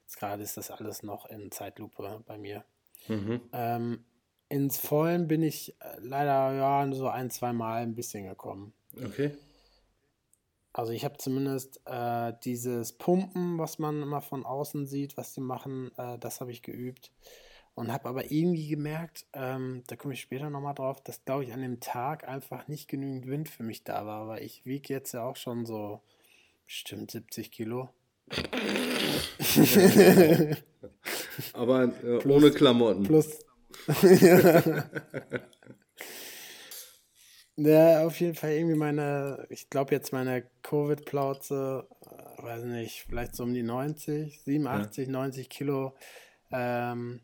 [0.04, 2.64] jetzt gerade ist das alles noch in Zeitlupe bei mir.
[3.08, 3.42] Mhm.
[3.54, 4.06] Ähm,
[4.50, 8.74] ins Vollen bin ich äh, leider ja so ein, zwei Mal ein bisschen gekommen.
[8.96, 9.36] Okay.
[10.74, 15.42] Also ich habe zumindest äh, dieses Pumpen, was man immer von außen sieht, was die
[15.42, 17.12] machen, äh, das habe ich geübt.
[17.76, 21.52] Und habe aber irgendwie gemerkt, ähm, da komme ich später nochmal drauf, dass, glaube ich,
[21.52, 24.22] an dem Tag einfach nicht genügend Wind für mich da war.
[24.22, 26.02] Aber ich wiege jetzt ja auch schon so
[26.66, 27.90] bestimmt 70 Kilo.
[31.54, 31.88] aber äh,
[32.20, 33.04] plus, ohne Klamotten.
[33.04, 33.40] Plus,
[37.58, 43.36] ja, auf jeden Fall irgendwie meine, ich glaube jetzt meine Covid-Plauze, äh, weiß nicht, vielleicht
[43.36, 45.12] so um die 90, 87, ja.
[45.12, 45.94] 90 Kilo.
[46.52, 47.20] Ähm,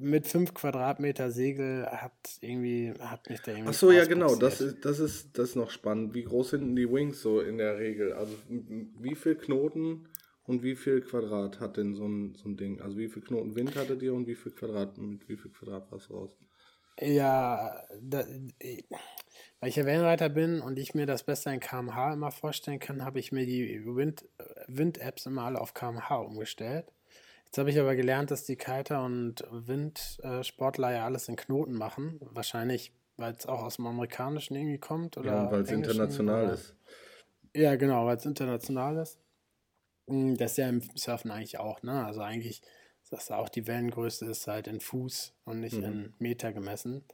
[0.00, 3.70] mit 5 Quadratmeter Segel hat irgendwie, hat mich da irgendwie.
[3.70, 6.14] Ach so, ja, genau, das ist, das, ist, das ist noch spannend.
[6.14, 8.12] Wie groß sind die Wings so in der Regel?
[8.12, 10.08] Also, wie viel Knoten
[10.44, 12.80] und wie viel Quadrat hat denn so ein, so ein Ding?
[12.80, 15.90] Also wie viel Knoten Wind hattet ihr und wie viel Quadrat, mit wie viel Quadrat
[15.90, 16.36] war es raus?
[17.00, 18.24] Ja, da,
[19.60, 23.04] weil ich ja Wellenreiter bin und ich mir das besser in kmh immer vorstellen kann,
[23.04, 24.24] habe ich mir die Wind,
[24.68, 26.92] Wind-Apps immer alle auf kmh umgestellt.
[27.54, 32.18] Jetzt habe ich aber gelernt, dass die Kiter und Windsportler ja alles in Knoten machen.
[32.32, 35.16] Wahrscheinlich, weil es auch aus dem Amerikanischen irgendwie kommt.
[35.16, 36.54] Oder ja, weil es international oder?
[36.54, 36.74] ist.
[37.54, 39.20] Ja, genau, weil es international ist.
[40.08, 42.04] Hm, das ist ja im Surfen eigentlich auch, ne?
[42.04, 42.60] Also eigentlich,
[43.08, 45.84] dass da auch die Wellengröße ist halt in Fuß und nicht mhm.
[45.84, 47.04] in Meter gemessen.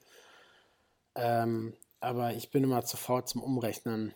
[1.17, 4.15] Ähm, aber ich bin immer zu faul zum Umrechnen.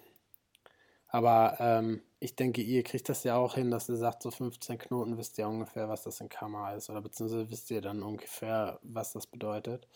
[1.09, 4.79] Aber ähm, ich denke, ihr kriegt das ja auch hin, dass ihr sagt, so 15
[4.79, 6.89] Knoten wisst ihr ungefähr, was das in Kammer ist.
[6.89, 9.87] Oder beziehungsweise wisst ihr dann ungefähr, was das bedeutet.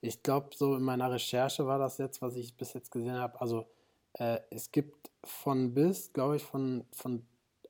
[0.00, 3.40] Ich glaube, so in meiner Recherche war das jetzt, was ich bis jetzt gesehen habe.
[3.40, 3.66] Also
[4.14, 7.24] äh, es gibt von bis, glaube ich, von, von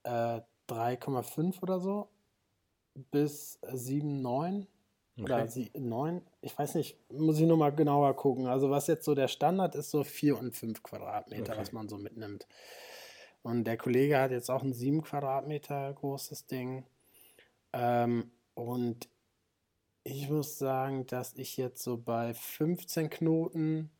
[0.05, 2.09] äh, 3,5 oder so
[3.11, 4.67] bis 7, 9
[5.19, 5.23] okay.
[5.25, 5.47] oder
[5.79, 6.23] 9.
[6.41, 8.47] Ich weiß nicht, muss ich nochmal genauer gucken.
[8.47, 11.61] Also was jetzt so der Standard ist, so 4 und 5 Quadratmeter, okay.
[11.61, 12.47] was man so mitnimmt.
[13.43, 16.85] Und der Kollege hat jetzt auch ein 7 Quadratmeter großes Ding.
[17.73, 19.09] Ähm, und
[20.03, 23.91] ich muss sagen, dass ich jetzt so bei 15 Knoten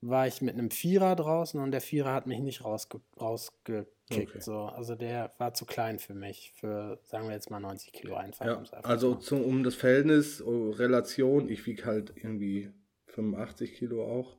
[0.00, 3.90] war ich mit einem Vierer draußen und der Vierer hat mich nicht rausge rausgekickt.
[4.10, 4.40] Okay.
[4.40, 4.62] So.
[4.62, 8.46] Also der war zu klein für mich, für sagen wir jetzt mal 90 Kilo einfach.
[8.46, 12.70] Ja, also zum, um das Verhältnis, oh, Relation, ich wiege halt irgendwie
[13.06, 14.36] 85 Kilo auch.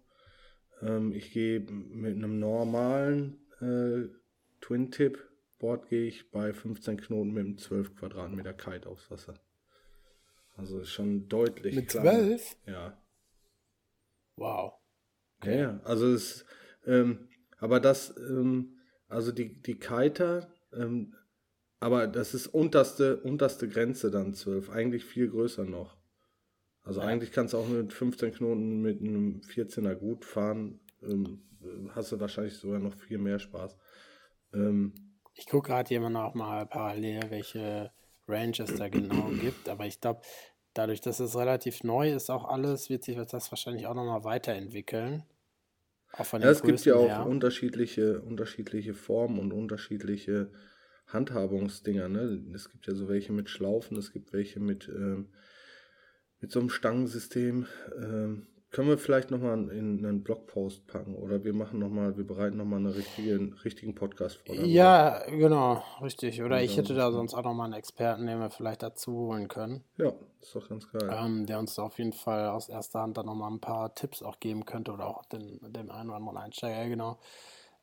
[0.81, 4.07] Ähm, ich gehe mit einem normalen äh,
[4.61, 9.39] Twin-Tip-Board gehe ich bei 15 Knoten mit einem 12 Quadratmeter Kite aufs Wasser.
[10.55, 12.11] Also schon deutlich Mit kleiner.
[12.11, 12.57] 12?
[12.65, 13.01] Ja.
[14.35, 14.73] Wow.
[15.39, 15.59] Okay.
[15.59, 16.45] Ja, also es,
[16.85, 21.15] ähm, aber das, ähm, also die, die Kiter, ähm,
[21.79, 25.97] aber das ist unterste, unterste Grenze dann 12, eigentlich viel größer noch.
[26.81, 27.07] Also ja.
[27.07, 31.43] eigentlich kannst du auch mit 15 Knoten mit einem 14er gut fahren, ähm,
[31.89, 33.77] hast du wahrscheinlich sogar noch viel mehr Spaß.
[34.53, 34.93] Ähm,
[35.33, 37.91] ich gucke gerade hier noch mal parallel, welche
[38.27, 40.21] Ranges da genau gibt, aber ich glaube,
[40.73, 45.23] dadurch, dass es relativ neu ist, auch alles, wird sich das wahrscheinlich auch nochmal weiterentwickeln.
[46.13, 50.51] Auch von ja, es gibt ja auch unterschiedliche, unterschiedliche Formen und unterschiedliche
[51.07, 52.09] Handhabungsdinger.
[52.09, 52.43] Ne?
[52.53, 55.29] Es gibt ja so welche mit Schlaufen, es gibt welche mit, ähm,
[56.39, 57.67] mit so einem Stangensystem.
[58.01, 62.57] Ähm, können wir vielleicht nochmal in einen Blogpost packen oder wir machen nochmal, wir bereiten
[62.57, 64.55] nochmal einen richtigen, richtigen Podcast vor.
[64.55, 66.43] Ja, genau, richtig.
[66.43, 69.83] Oder ich hätte da sonst auch nochmal einen Experten, den wir vielleicht dazu holen können.
[69.97, 71.09] Ja, ist doch ganz geil.
[71.11, 74.39] Ähm, der uns auf jeden Fall aus erster Hand dann nochmal ein paar Tipps auch
[74.39, 77.19] geben könnte oder auch den, dem einen oder anderen Einsteiger, genau.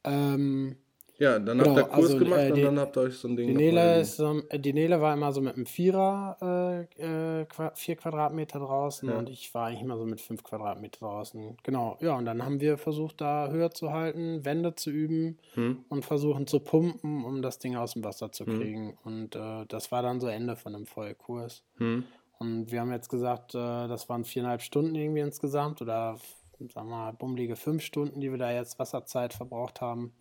[0.05, 0.77] Ähm,
[1.19, 3.17] ja, dann genau, habt ihr Kurs also, gemacht äh, die, und dann habt ihr euch
[3.17, 4.23] so ein Ding die Nele, ist,
[4.55, 9.17] die Nele war immer so mit einem Vierer, äh, äh, vier Quadratmeter draußen ja.
[9.17, 11.57] und ich war eigentlich immer so mit fünf Quadratmeter draußen.
[11.63, 15.85] Genau, ja, und dann haben wir versucht, da höher zu halten, Wände zu üben hm.
[15.89, 18.59] und versuchen zu pumpen, um das Ding aus dem Wasser zu hm.
[18.59, 18.89] kriegen.
[18.89, 18.97] Hm.
[19.05, 21.63] Und äh, das war dann so Ende von dem Vollkurs.
[21.79, 22.05] Hm.
[22.39, 26.19] Und wir haben jetzt gesagt, äh, das waren viereinhalb Stunden irgendwie insgesamt oder
[26.59, 30.13] sagen wir mal, bummelige fünf Stunden, die wir da jetzt Wasserzeit verbraucht haben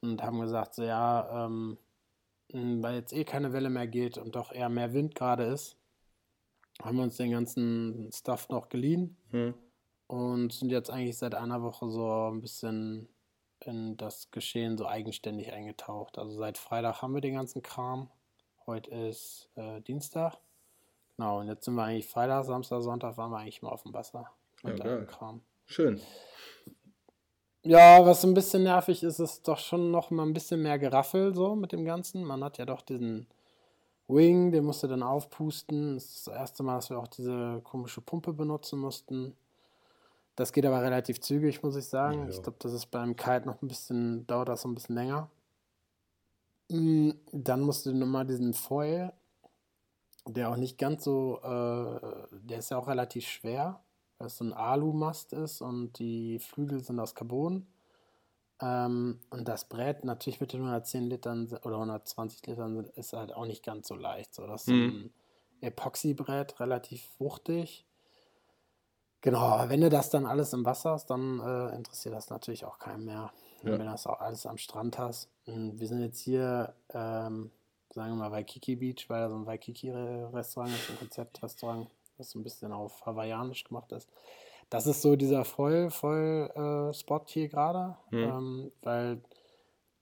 [0.00, 1.78] und haben gesagt, so ja, ähm,
[2.52, 5.76] weil jetzt eh keine Welle mehr geht und doch eher mehr Wind gerade ist,
[6.82, 9.16] haben wir uns den ganzen Stuff noch geliehen.
[9.30, 9.54] Hm.
[10.06, 13.08] Und sind jetzt eigentlich seit einer Woche so ein bisschen
[13.60, 16.16] in das Geschehen so eigenständig eingetaucht.
[16.16, 18.10] Also seit Freitag haben wir den ganzen Kram.
[18.66, 20.38] Heute ist äh, Dienstag.
[21.16, 23.92] Genau, und jetzt sind wir eigentlich Freitag, Samstag, Sonntag waren wir eigentlich mal auf dem
[23.92, 24.30] Wasser.
[24.62, 25.04] Mit Ja.
[25.04, 25.42] Kram.
[25.66, 26.00] Schön.
[27.68, 31.34] Ja, was ein bisschen nervig ist, ist doch schon noch mal ein bisschen mehr Geraffel
[31.34, 32.24] so mit dem Ganzen.
[32.24, 33.26] Man hat ja doch diesen
[34.06, 35.92] Wing, den musste dann aufpusten.
[35.92, 39.36] Das ist das erste Mal, dass wir auch diese komische Pumpe benutzen mussten.
[40.34, 42.20] Das geht aber relativ zügig, muss ich sagen.
[42.22, 42.28] Ja.
[42.30, 45.28] Ich glaube, das ist beim Kite noch ein bisschen, dauert das so ein bisschen länger.
[46.70, 49.12] Mm, Dann musste nochmal diesen Foil,
[50.26, 52.00] der auch nicht ganz so, äh,
[52.32, 53.82] der ist ja auch relativ schwer,
[54.18, 57.66] weil es so ein Alumast ist und die Flügel sind aus Carbon.
[58.60, 63.46] Ähm, und das Brett natürlich mit den 110 Litern oder 120 Litern ist halt auch
[63.46, 64.34] nicht ganz so leicht.
[64.34, 64.88] So, das ist Mhm.
[64.88, 65.14] ein
[65.60, 67.86] Epoxybrett, relativ wuchtig.
[69.20, 72.64] Genau, aber wenn du das dann alles im Wasser hast, dann äh, interessiert das natürlich
[72.64, 73.32] auch keinen mehr.
[73.62, 73.72] Ja.
[73.72, 75.28] Wenn du das auch alles am Strand hast.
[75.46, 77.50] Mm, Wir sind jetzt hier, ähm,
[77.92, 82.38] sagen wir mal, Waikiki Beach, weil da so ein Waikiki-Restaurant ist, ein Konzeptrestaurant, das so
[82.38, 84.08] ein bisschen auf hawaiianisch gemacht ist.
[84.70, 88.22] Das ist so dieser voll, voll äh, Spot hier gerade, Mhm.
[88.24, 89.22] ähm, weil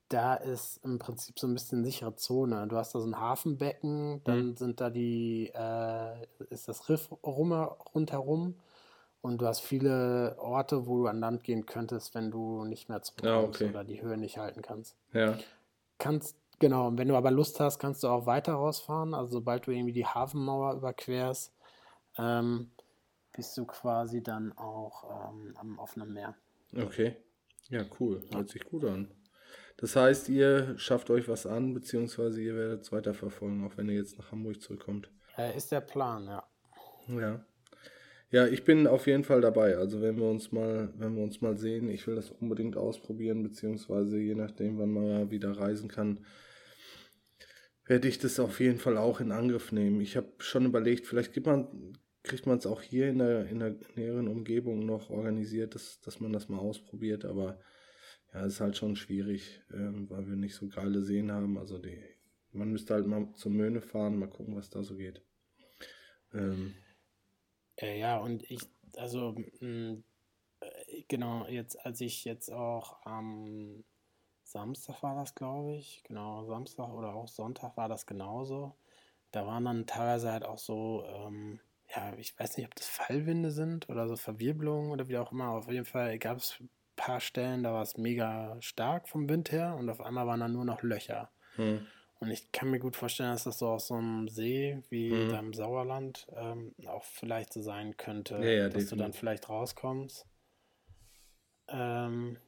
[0.08, 2.66] da ist im Prinzip so ein bisschen sichere Zone.
[2.68, 4.56] Du hast da so ein Hafenbecken, dann Mhm.
[4.56, 8.54] sind da die, äh, ist das Riff rum, rundherum
[9.20, 13.02] und du hast viele Orte, wo du an Land gehen könntest, wenn du nicht mehr
[13.02, 13.70] zurückkommst okay.
[13.70, 14.96] oder die Höhe nicht halten kannst.
[15.12, 15.36] Ja.
[15.98, 19.14] Kannst, genau, und wenn du aber Lust hast, kannst du auch weiter rausfahren.
[19.14, 21.52] Also sobald du irgendwie die Hafenmauer überquerst,
[22.18, 22.70] ähm,
[23.32, 26.36] bist du quasi dann auch ähm, am offenen Meer.
[26.74, 27.16] Okay.
[27.68, 28.22] Ja, cool.
[28.32, 29.08] Hört sich gut an.
[29.76, 33.96] Das heißt, ihr schafft euch was an, beziehungsweise ihr werdet es weiterverfolgen, auch wenn ihr
[33.96, 35.10] jetzt nach Hamburg zurückkommt.
[35.36, 36.44] Äh, ist der Plan, ja.
[37.08, 37.44] Ja.
[38.30, 39.76] Ja, ich bin auf jeden Fall dabei.
[39.76, 43.42] Also wenn wir uns mal, wenn wir uns mal sehen, ich will das unbedingt ausprobieren,
[43.42, 46.24] beziehungsweise je nachdem, wann man wieder reisen kann,
[47.84, 50.00] werde ich das auf jeden Fall auch in Angriff nehmen.
[50.00, 53.60] Ich habe schon überlegt, vielleicht gibt man, kriegt man es auch hier in der, in
[53.60, 57.58] der näheren Umgebung noch organisiert, dass, dass man das mal ausprobiert, aber
[58.34, 61.58] ja, ist halt schon schwierig, ähm, weil wir nicht so geile Seen haben.
[61.58, 61.98] Also die,
[62.52, 65.22] man müsste halt mal zur Möhne fahren, mal gucken, was da so geht.
[66.34, 66.74] Ähm,
[67.76, 68.60] Äh, ja, und ich,
[68.96, 69.98] also, mh,
[70.60, 73.84] äh, genau, jetzt, als ich jetzt auch am
[74.44, 78.76] Samstag war das, glaube ich, genau, Samstag oder auch Sonntag war das genauso.
[79.32, 81.60] Da waren dann teilweise halt auch so, ähm,
[81.94, 85.50] ja, ich weiß nicht, ob das Fallwinde sind oder so Verwirbelungen oder wie auch immer.
[85.50, 89.52] Auf jeden Fall gab es ein paar Stellen, da war es mega stark vom Wind
[89.52, 91.30] her und auf einmal waren da nur noch Löcher.
[91.56, 91.86] hm.
[92.20, 95.28] Und ich kann mir gut vorstellen, dass das so aus so einem See wie Mhm.
[95.28, 99.20] da im Sauerland ähm, auch vielleicht so sein könnte, Ja, ja, dass du dann definitiv.
[99.20, 100.26] vielleicht rauskommst.
[101.68, 102.38] Ähm,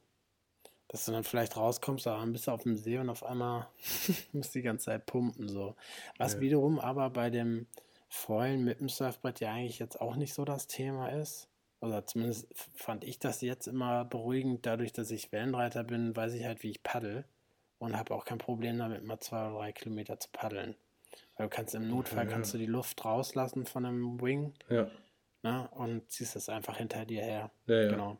[0.87, 3.67] dass du dann vielleicht rauskommst, aber dann bist du auf dem See und auf einmal
[4.33, 5.47] musst du die ganze Zeit pumpen.
[5.49, 5.75] So.
[6.17, 6.39] Was Ja.
[6.39, 7.67] wiederum aber bei dem
[8.09, 11.47] Foilen mit dem Surfbrett ja eigentlich jetzt auch nicht so das Thema ist.
[11.81, 16.43] Oder zumindest fand ich das jetzt immer beruhigend, dadurch, dass ich Wellenreiter bin, weiß ich
[16.43, 17.23] halt, wie ich paddel
[17.77, 20.75] und habe auch kein Problem damit, mal zwei oder drei Kilometer zu paddeln.
[21.37, 22.31] Weil du kannst im Notfall Ja.
[22.31, 24.89] kannst du die Luft rauslassen von einem Wing Ja,
[25.43, 27.51] ne, und ziehst es einfach hinter dir her.
[27.67, 27.89] ja, ja.
[27.89, 28.17] Genau.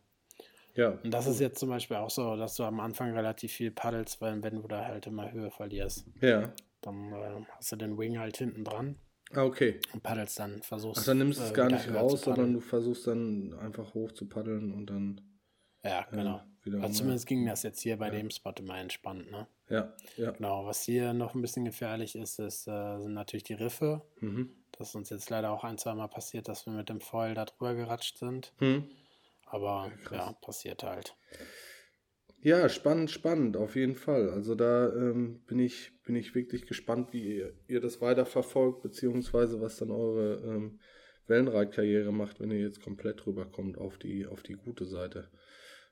[0.75, 0.89] ja.
[1.03, 4.21] Und das ist jetzt zum Beispiel auch so, dass du am Anfang relativ viel paddelst,
[4.21, 6.53] weil wenn du da halt immer Höhe verlierst, Ja.
[6.79, 8.95] dann äh, hast du den Wing halt hinten dran
[9.33, 9.79] Ah, okay.
[9.93, 12.59] und paddelst dann, versuchst Ach, dann nimmst du es äh, gar nicht raus, sondern du
[12.61, 15.21] versuchst dann einfach hoch zu paddeln und dann
[15.83, 16.41] Ja, äh, genau.
[16.63, 18.13] wieder Also zumindest ging das jetzt hier bei Ja.
[18.13, 19.47] dem Spot immer entspannt, ne?
[19.69, 20.31] Ja, ja.
[20.31, 24.01] Genau, was hier noch ein bisschen gefährlich ist, ist äh, sind natürlich die Riffe.
[24.19, 24.49] Mhm.
[24.71, 27.33] Das ist uns jetzt leider auch ein, zwei Mal passiert, dass wir mit dem Foil
[27.35, 28.53] da drüber geratscht sind.
[28.59, 28.89] Hm.
[29.45, 30.17] Aber krass.
[30.17, 31.15] ja, passiert halt.
[32.41, 34.29] Ja, spannend, spannend, auf jeden Fall.
[34.29, 39.61] Also da ähm, bin ich, bin ich wirklich gespannt, wie ihr, ihr das weiterverfolgt, beziehungsweise
[39.61, 40.79] was dann eure ähm,
[41.27, 45.29] Wellenreitkarriere macht, wenn ihr jetzt komplett rüberkommt auf die, auf die gute Seite.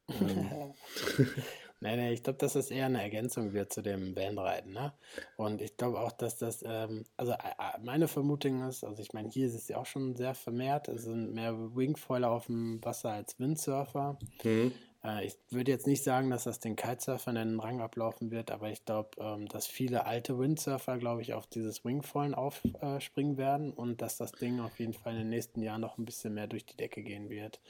[0.10, 0.50] Ähm,
[1.80, 4.94] Nee, nee, ich glaube, dass das eher eine Ergänzung wird zu dem Bandreiten, ne?
[5.36, 9.14] Und ich glaube auch, dass das, ähm, also äh, äh, meine Vermutung ist, also ich
[9.14, 12.84] meine, hier ist es ja auch schon sehr vermehrt, es sind mehr Wingfoiler auf dem
[12.84, 14.18] Wasser als Windsurfer.
[14.42, 14.72] hm.
[15.04, 18.70] Äh, ich würde jetzt nicht sagen, dass das den Kitesurfern den Rang ablaufen wird, aber
[18.70, 24.02] ich glaube, ähm, dass viele alte Windsurfer, glaube ich, auf dieses Wingfoilen aufspringen werden und
[24.02, 26.66] dass das Ding auf jeden Fall in den nächsten Jahren noch ein bisschen mehr durch
[26.66, 27.62] die Decke gehen wird.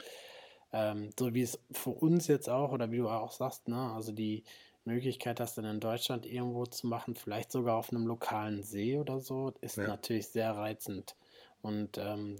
[0.72, 4.12] Ähm, so wie es für uns jetzt auch, oder wie du auch sagst, ne, also
[4.12, 4.44] die
[4.84, 9.20] Möglichkeit, das dann in Deutschland irgendwo zu machen, vielleicht sogar auf einem lokalen See oder
[9.20, 9.86] so, ist Ja.
[9.86, 11.16] natürlich sehr reizend.
[11.62, 12.36] Und ähm,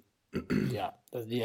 [0.71, 1.45] Ja, also die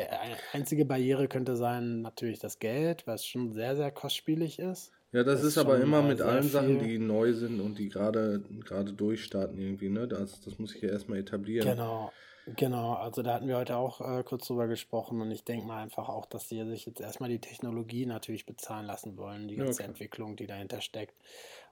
[0.52, 4.92] einzige Barriere könnte sein natürlich das Geld, was schon sehr, sehr kostspielig ist.
[5.14, 6.52] Ja, das, das ist aber immer mit allen viel.
[6.52, 10.08] Sachen, die neu sind und die gerade gerade durchstarten irgendwie, ne?
[10.08, 11.70] Das, das muss ich ja erstmal etablieren.
[11.70, 12.12] Genau,
[12.56, 12.94] genau.
[12.94, 16.10] Also da hatten wir heute auch äh, kurz drüber gesprochen und ich denke mal einfach
[16.10, 19.92] auch, dass sie sich jetzt erstmal die Technologie natürlich bezahlen lassen wollen, die ganze okay.
[19.92, 21.16] Entwicklung, die dahinter steckt.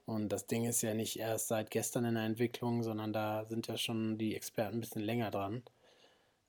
[0.05, 3.67] Und das Ding ist ja nicht erst seit gestern in der Entwicklung, sondern da sind
[3.67, 5.63] ja schon die Experten ein bisschen länger dran.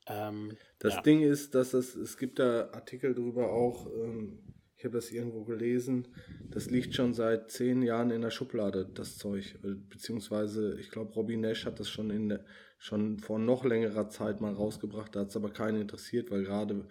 [0.06, 1.02] Ähm, das ja.
[1.02, 4.38] Ding ist, dass es, es gibt da Artikel drüber auch, ähm,
[4.76, 6.08] ich habe das irgendwo gelesen,
[6.50, 9.58] das liegt schon seit zehn Jahren in der Schublade, das Zeug.
[9.62, 12.44] Äh, beziehungsweise, ich glaube, Robbie Nash hat das schon, in der,
[12.78, 16.88] schon vor noch längerer Zeit mal rausgebracht, da hat es aber keinen interessiert, weil gerade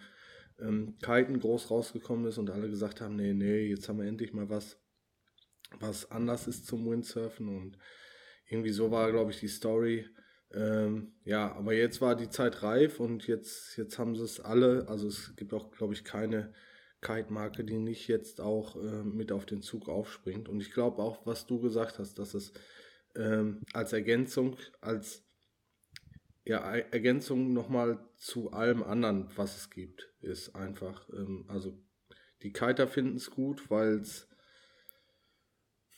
[0.59, 4.33] ähm, Kiten groß rausgekommen ist und alle gesagt haben, nee, nee, jetzt haben wir endlich
[4.33, 4.79] mal was,
[5.79, 7.77] was anders ist zum Windsurfen und
[8.47, 10.05] irgendwie so war, glaube ich, die Story.
[10.53, 14.87] Ähm, ja, aber jetzt war die Zeit reif und jetzt, jetzt haben sie es alle.
[14.87, 16.53] Also es gibt auch, glaube ich, keine
[17.01, 20.49] Kite-Marke, die nicht jetzt auch äh, mit auf den Zug aufspringt.
[20.49, 22.53] Und ich glaube auch, was du gesagt hast, dass es
[23.15, 25.23] ähm, als Ergänzung, als
[26.45, 31.07] ja, Ergänzung nochmal zu allem anderen, was es gibt, ist einfach.
[31.13, 31.77] Ähm, also
[32.43, 34.27] die Kiter finden es gut, weil es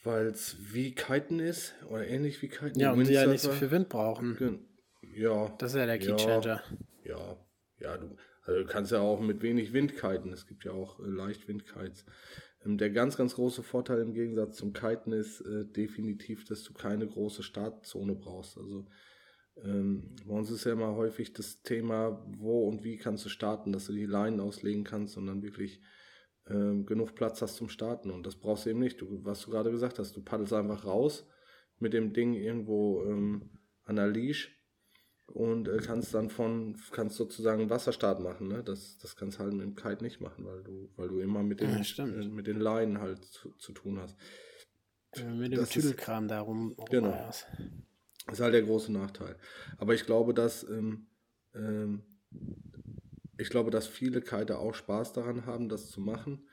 [0.04, 2.78] weil es wie Kiten ist oder ähnlich wie Kiten.
[2.78, 4.66] Ja, und sie ja nicht so viel Wind brauchen.
[5.14, 5.54] Ja.
[5.58, 6.62] Das ist ja der Keychanger.
[7.04, 7.36] Ja, ja,
[7.78, 10.32] ja, du, also du kannst ja auch mit wenig Wind kiten.
[10.32, 12.04] Es gibt ja auch äh, Leichtwindkites.
[12.64, 16.74] Ähm, der ganz, ganz große Vorteil im Gegensatz zum Kiten ist äh, definitiv, dass du
[16.74, 18.58] keine große Startzone brauchst.
[18.58, 18.86] Also
[19.62, 23.72] ähm, bei uns ist ja immer häufig das Thema, wo und wie kannst du starten,
[23.72, 25.80] dass du die Leinen auslegen kannst und dann wirklich
[26.48, 28.10] ähm, genug Platz hast zum Starten.
[28.10, 29.00] Und das brauchst du eben nicht.
[29.00, 31.26] Du, was du gerade gesagt hast, du paddelst einfach raus
[31.78, 33.50] mit dem Ding irgendwo ähm,
[33.84, 34.54] an der Leash
[35.26, 38.48] und äh, kannst dann von, kannst sozusagen Wasserstart machen.
[38.48, 38.62] Ne?
[38.62, 41.60] Das, das kannst halt mit dem Kite nicht machen, weil du, weil du immer mit
[41.60, 44.16] den, ja, äh, mit den Leinen halt zu, zu tun hast.
[45.12, 46.76] Äh, mit dem Tüdelkram darum.
[46.90, 47.10] Genau.
[47.10, 47.46] Das
[48.32, 49.36] ist halt der große Nachteil.
[49.78, 51.06] Aber ich glaube, dass ähm,
[51.54, 52.02] ähm,
[53.38, 56.46] ich glaube, dass viele Kiter auch Spaß daran haben, das zu machen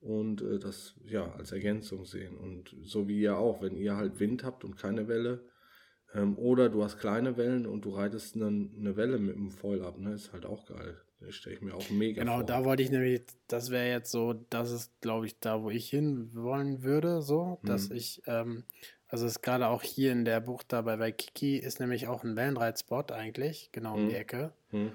[0.00, 2.36] und äh, das ja als Ergänzung sehen.
[2.36, 5.44] Und so wie ihr auch, wenn ihr halt Wind habt und keine Welle,
[6.14, 9.82] ähm, oder du hast kleine Wellen und du reitest eine, eine Welle mit dem Foil
[9.82, 10.96] ab, ne, ist halt auch geil.
[11.28, 12.44] Stelle ich mir auch mega genau, vor.
[12.44, 15.70] Genau, da wollte ich nämlich, das wäre jetzt so, das ist, glaube ich, da, wo
[15.70, 17.96] ich hin wollen würde, so, dass mhm.
[17.96, 18.64] ich, ähm,
[19.06, 22.34] also ist gerade auch hier in der Bucht da bei Waikiki ist nämlich auch ein
[22.34, 24.08] Wellenreitspot eigentlich, genau um mhm.
[24.08, 24.52] die Ecke.
[24.72, 24.90] Mhm.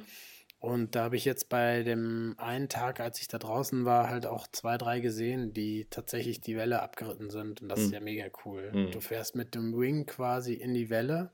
[0.67, 4.25] Und da habe ich jetzt bei dem einen Tag, als ich da draußen war, halt
[4.25, 7.61] auch zwei, drei gesehen, die tatsächlich die Welle abgeritten sind.
[7.61, 7.85] Und das mhm.
[7.85, 8.73] ist ja mega cool.
[8.73, 8.91] Mhm.
[8.91, 11.31] Du fährst mit dem Wing quasi in die Welle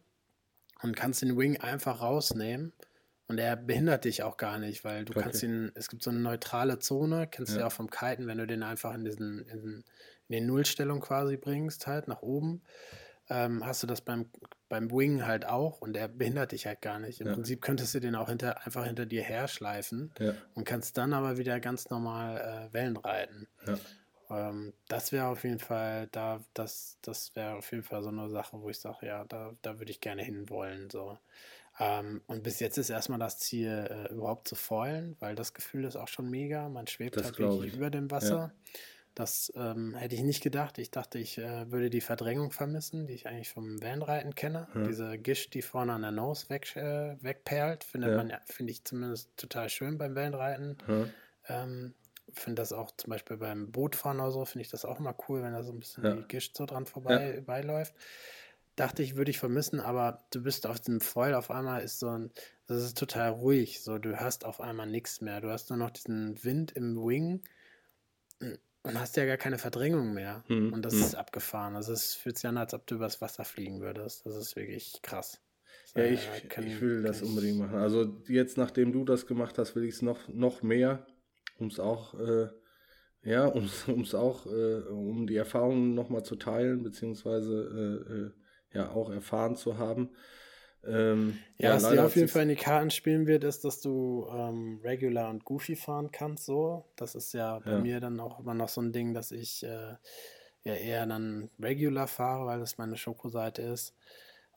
[0.84, 2.74] und kannst den Wing einfach rausnehmen.
[3.28, 5.24] Und er behindert dich auch gar nicht, weil du okay.
[5.24, 7.56] kannst ihn, es gibt so eine neutrale Zone, kennst ja.
[7.56, 9.84] du ja auch vom Kiten, wenn du den einfach in diesen, in, in
[10.30, 12.62] die Nullstellung quasi bringst, halt nach oben
[13.30, 14.30] ähm, hast du das beim,
[14.74, 17.22] beim Wing halt auch und der behindert dich halt gar nicht.
[17.22, 17.34] Im ja.
[17.34, 20.34] Prinzip könntest du den auch hinter, einfach hinter dir herschleifen ja.
[20.56, 23.48] und kannst dann aber wieder ganz normal äh, Wellen reiten.
[23.68, 24.50] Ja.
[24.50, 28.28] Ähm, das wäre auf jeden Fall, da, das, das wäre auf jeden Fall so eine
[28.30, 30.90] Sache, wo ich sage, ja, da, da würde ich gerne hinwollen.
[30.90, 31.20] So.
[31.80, 35.84] Ähm, und bis jetzt ist erstmal das Ziel, äh, überhaupt zu foilen, weil das Gefühl
[35.84, 36.68] ist auch schon mega.
[36.68, 38.52] Man schwebt das halt wirklich über dem Wasser.
[39.16, 40.80] Das ähm, hätte ich nicht gedacht.
[40.80, 44.68] Ich dachte, ich äh, würde die Verdrängung vermissen, die ich eigentlich vom Vanreiten kenne.
[44.74, 44.84] Ja.
[44.84, 48.18] Diese Gischt, die vorne an der Nose weg, äh, wegperlt, findet ja.
[48.18, 50.78] man finde ich zumindest total schön beim Vanreiten.
[50.88, 51.06] Ja.
[51.48, 51.94] Ähm,
[52.32, 55.44] finde das auch zum Beispiel beim Bootfahren oder so, finde ich das auch mal cool,
[55.44, 56.16] wenn da so ein bisschen ja.
[56.16, 57.94] die Gischt so dran vorbei, vorbeiläuft.
[58.76, 62.10] Dachte ich, würde ich vermissen, aber du bist auf dem Foil auf einmal ist so
[62.10, 62.32] ein,
[62.66, 65.42] das ist total ruhig, so du hast auf einmal nichts mehr.
[65.42, 67.44] Du hast nur noch diesen Wind im Wing
[68.84, 70.44] und hast ja gar keine Verdrängung mehr.
[70.48, 70.74] Mhm.
[70.74, 71.02] Und das mhm.
[71.02, 71.76] ist abgefahren.
[71.76, 74.26] Also es fühlt sich an, als ob du übers Wasser fliegen würdest.
[74.26, 75.42] Das ist wirklich krass.
[75.96, 77.78] Ja, ich, kann, ich will das unbedingt machen.
[77.78, 81.06] Also jetzt, nachdem du das gemacht hast, will ich es noch, noch mehr,
[81.60, 82.48] um es auch, äh,
[83.22, 83.46] ja,
[83.88, 87.54] um es auch, äh, um die Erfahrungen nochmal zu teilen, beziehungsweise
[88.12, 88.32] äh, äh,
[88.78, 90.10] ja auch erfahren zu haben.
[90.86, 93.80] Ähm, ja, ja, was dir auf jeden Fall in die Karten spielen wird, ist, dass
[93.80, 96.46] du ähm, Regular und Goofy fahren kannst.
[96.46, 97.80] So, das ist ja bei ja.
[97.80, 99.96] mir dann auch immer noch so ein Ding, dass ich äh,
[100.64, 103.96] ja eher dann Regular fahre, weil das meine Schokoseite ist.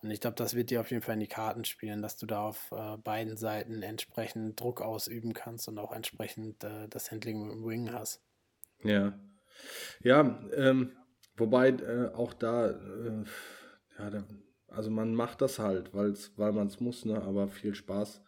[0.02, 2.26] Und ich glaube, das wird dir auf jeden Fall in die Karten spielen, dass du
[2.26, 7.42] da auf äh, beiden Seiten entsprechend Druck ausüben kannst und auch entsprechend äh, das Handling
[7.42, 8.20] mit dem Wing hast.
[8.82, 9.18] Ja,
[10.02, 10.92] ja, ähm,
[11.36, 13.24] wobei äh, auch da, äh,
[13.98, 14.24] ja, da
[14.68, 17.22] also man macht das halt, weil's, weil man es muss, ne?
[17.22, 18.22] aber viel Spaß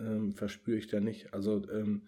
[0.00, 1.32] ähm, verspüre ich da nicht.
[1.34, 2.02] Also, ähm,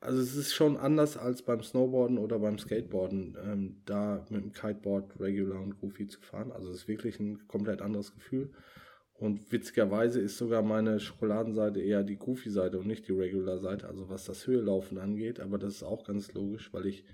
[0.00, 4.52] also es ist schon anders als beim Snowboarden oder beim Skateboarden, ähm, da mit dem
[4.52, 6.52] Kiteboard regular und goofy zu fahren.
[6.52, 8.52] Also es ist wirklich ein komplett anderes Gefühl.
[9.14, 14.24] Und witzigerweise ist sogar meine Schokoladenseite eher die Goofy-Seite und nicht die Regular-Seite, also was
[14.24, 15.40] das Höhelaufen angeht.
[15.40, 17.04] Aber das ist auch ganz logisch, weil ich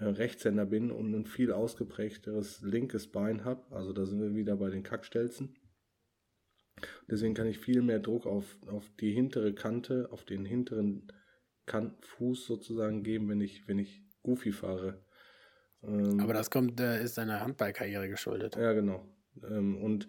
[0.00, 3.64] Rechtshänder bin und ein viel ausgeprägteres linkes Bein habe.
[3.74, 5.56] Also da sind wir wieder bei den Kackstelzen.
[7.10, 11.12] Deswegen kann ich viel mehr Druck auf, auf die hintere Kante, auf den hinteren
[12.00, 15.04] Fuß sozusagen geben, wenn ich, wenn ich Goofy fahre.
[15.82, 18.56] Ähm, Aber das kommt, äh, ist deiner Handballkarriere geschuldet.
[18.56, 19.06] Ja, genau.
[19.44, 20.08] Ähm, und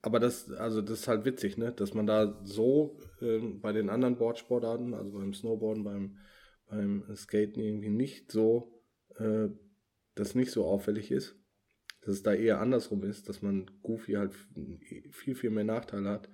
[0.00, 1.72] aber das, also das ist halt witzig, ne?
[1.72, 6.18] Dass man da so ähm, bei den anderen Boardsportarten, also beim Snowboarden, beim,
[6.68, 8.82] beim Skaten irgendwie nicht so,
[9.16, 9.48] äh,
[10.14, 11.36] das nicht so auffällig ist.
[12.02, 14.32] Dass es da eher andersrum ist, dass man Goofy halt
[15.10, 16.28] viel, viel mehr Nachteile hat.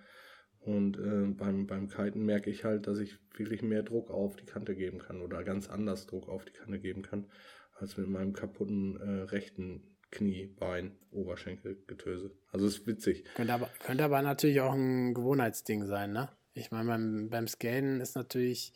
[0.60, 4.46] Und äh, beim, beim Kiten merke ich halt, dass ich wirklich mehr Druck auf die
[4.46, 7.30] Kante geben kann oder ganz anders Druck auf die Kante geben kann,
[7.74, 12.30] als mit meinem kaputten äh, rechten Knie, Bein, Oberschenkel, Getöse.
[12.50, 13.24] Also ist witzig.
[13.34, 16.30] Könnte aber, könnte aber natürlich auch ein Gewohnheitsding sein, ne?
[16.54, 18.72] Ich meine, beim, beim Skaten ist natürlich,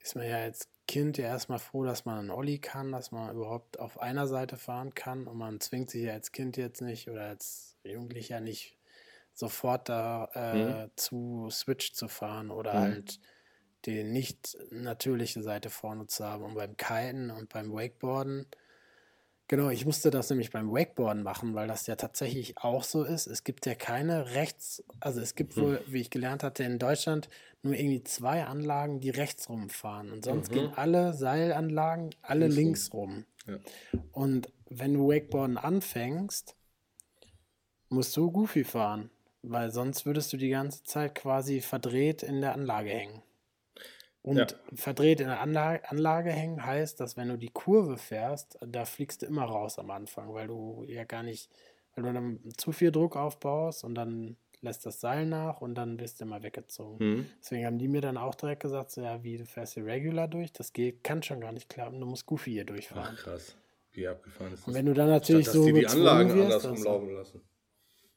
[0.00, 3.32] ist man ja als Kind ja erstmal froh, dass man einen Olli kann, dass man
[3.32, 7.08] überhaupt auf einer Seite fahren kann und man zwingt sich ja als Kind jetzt nicht
[7.08, 8.76] oder als Jugendlicher nicht
[9.32, 10.90] sofort da äh, mhm.
[10.96, 12.78] zu Switch zu fahren oder mhm.
[12.78, 13.20] halt
[13.84, 16.42] die nicht natürliche Seite vorne zu haben.
[16.42, 18.46] Und beim Kiten und beim Wakeboarden
[19.50, 23.26] Genau, ich musste das nämlich beim Wakeboarden machen, weil das ja tatsächlich auch so ist.
[23.26, 25.92] Es gibt ja keine rechts, also es gibt wohl, mhm.
[25.92, 27.28] wie ich gelernt hatte, in Deutschland
[27.64, 30.12] nur irgendwie zwei Anlagen, die rechts rumfahren.
[30.12, 30.54] Und sonst mhm.
[30.54, 33.24] gehen alle Seilanlagen alle links, links rum.
[33.48, 33.58] Ja.
[34.12, 36.54] Und wenn du Wakeboarden anfängst,
[37.88, 39.10] musst du Goofy fahren,
[39.42, 43.20] weil sonst würdest du die ganze Zeit quasi verdreht in der Anlage hängen.
[44.22, 44.46] Und ja.
[44.74, 49.22] verdreht in der Anlage, Anlage hängen heißt, dass wenn du die Kurve fährst, da fliegst
[49.22, 51.50] du immer raus am Anfang, weil du ja gar nicht,
[51.94, 55.98] weil du dann zu viel Druck aufbaust und dann lässt das Seil nach und dann
[55.98, 56.98] wirst du immer weggezogen.
[56.98, 57.26] Mhm.
[57.40, 60.28] Deswegen haben die mir dann auch direkt gesagt, so ja, wie du fährst hier regular
[60.28, 63.16] durch, das geht, kann schon gar nicht klappen, du musst Goofy hier durchfahren.
[63.18, 63.56] Ach, krass.
[63.92, 64.68] Wie abgefahren ist das?
[64.68, 67.40] Und wenn du dann natürlich Statt, so die die Anlagen wirst, andersrum laufen lassen.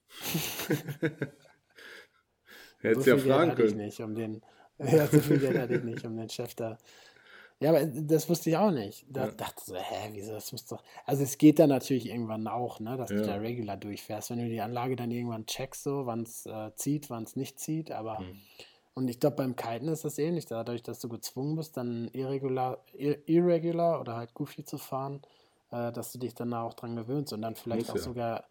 [2.79, 3.69] Hättest so ja fragen können.
[3.69, 4.41] Ich nicht, um den,
[4.91, 6.77] Ja, so viel Geld hatte ich nicht, um den Chef da.
[7.59, 9.05] Ja, aber das wusste ich auch nicht.
[9.09, 9.31] Da ja.
[9.31, 10.83] dachte ich so, hä, wieso, das muss doch.
[11.05, 13.17] Also es geht dann natürlich irgendwann auch, ne, dass ja.
[13.17, 16.75] du da regular durchfährst, wenn du die Anlage dann irgendwann checkst, so, wann es äh,
[16.75, 18.19] zieht, wann es nicht zieht, aber.
[18.19, 18.37] Hm.
[18.95, 20.45] Und ich glaube, beim Kiten ist das ähnlich.
[20.45, 25.21] Dadurch, dass du gezwungen bist, dann irregular, irregular oder halt goofy zu fahren,
[25.71, 28.01] äh, dass du dich dann auch dran gewöhnst und dann vielleicht Muss auch ja.
[28.03, 28.43] sogar,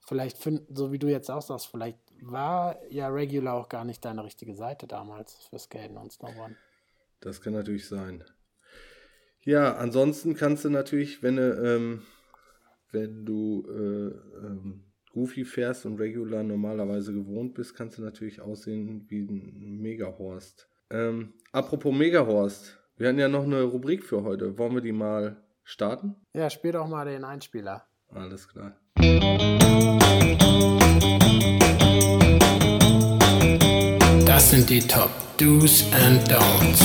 [0.00, 4.04] vielleicht, find, so wie du jetzt auch sagst, vielleicht war ja Regular auch gar nicht
[4.04, 6.56] deine richtige Seite damals für Skaten und Snowboarden.
[7.20, 8.24] Das kann natürlich sein.
[9.42, 12.02] Ja, ansonsten kannst du natürlich, wenn du, ähm,
[12.92, 19.06] wenn du äh, ähm, Goofy fährst und Regular normalerweise gewohnt bist, kannst du natürlich aussehen
[19.08, 20.68] wie ein Megahorst.
[20.90, 24.58] Ähm, apropos Megahorst, wir hatten ja noch eine Rubrik für heute.
[24.58, 26.16] Wollen wir die mal starten?
[26.34, 27.86] Ja, spiel doch mal den Einspieler.
[28.08, 28.76] Alles klar.
[34.50, 36.82] Das sind die Top Do's and Don'ts.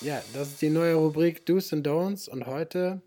[0.00, 3.00] Ja, das ist die neue Rubrik Do's and Don'ts und heute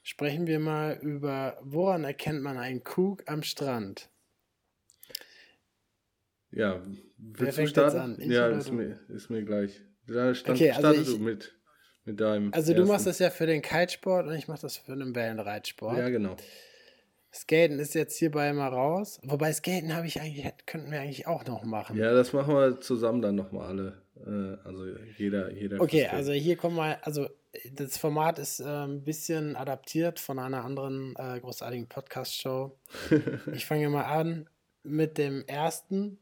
[0.00, 4.08] sprechen wir mal über, woran erkennt man einen Kug am Strand?
[6.52, 6.80] Ja,
[7.18, 8.30] willst Wer du starten?
[8.30, 9.78] Ja, ist mir, ist mir gleich.
[10.06, 11.54] Da stand, okay, also ich, du mit,
[12.06, 12.54] mit deinem.
[12.54, 12.86] Also ersten.
[12.86, 15.98] du machst das ja für den Kitesport und ich mach das für den Wellenreitsport.
[15.98, 16.34] Ja, genau.
[17.32, 19.20] Skaten ist jetzt hierbei mal raus.
[19.22, 21.96] Wobei Skaten habe ich eigentlich, könnten wir eigentlich auch noch machen.
[21.96, 24.02] Ja, das machen wir zusammen dann nochmal alle.
[24.26, 25.80] Äh, also jeder, jeder.
[25.80, 27.28] Okay, also hier kommen wir, also
[27.72, 32.76] das Format ist äh, ein bisschen adaptiert von einer anderen äh, großartigen Podcast-Show.
[33.54, 34.48] ich fange mal an
[34.82, 36.18] mit dem ersten.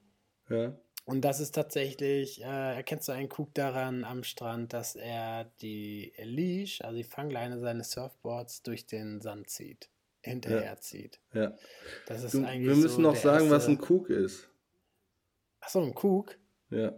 [0.50, 0.74] Ja.
[1.06, 6.12] Und das ist tatsächlich, äh, erkennst du einen Cook daran am Strand, dass er die
[6.22, 9.88] Leash, also die Fangleine seines Surfboards, durch den Sand zieht
[10.29, 11.20] hinterherzieht.
[11.33, 11.55] Ja.
[12.07, 13.51] Das ist du, eigentlich wir müssen so noch sagen, erste...
[13.51, 14.49] was ein Cook ist.
[15.61, 16.37] Achso, ein Cook?
[16.70, 16.93] Ja.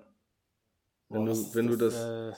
[1.09, 1.95] Wenn Boah, du, wenn das, du das.
[1.97, 2.33] Äh...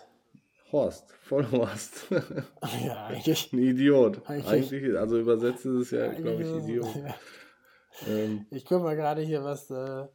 [0.72, 2.07] Horst, Vollhorst.
[2.84, 3.53] ja, eigentlich.
[3.53, 4.22] Ein Idiot.
[4.26, 6.97] Eigentlich, eigentlich also übersetzt ist es ja, glaube ich, Idiot.
[6.97, 7.14] Ja.
[8.07, 10.07] Ähm, ich gucke mal gerade hier, was, äh,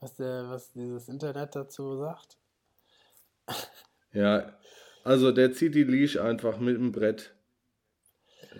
[0.00, 2.38] was, der, was dieses Internet dazu sagt.
[4.12, 4.58] ja,
[5.04, 7.34] also der zieht die Leash einfach mit dem Brett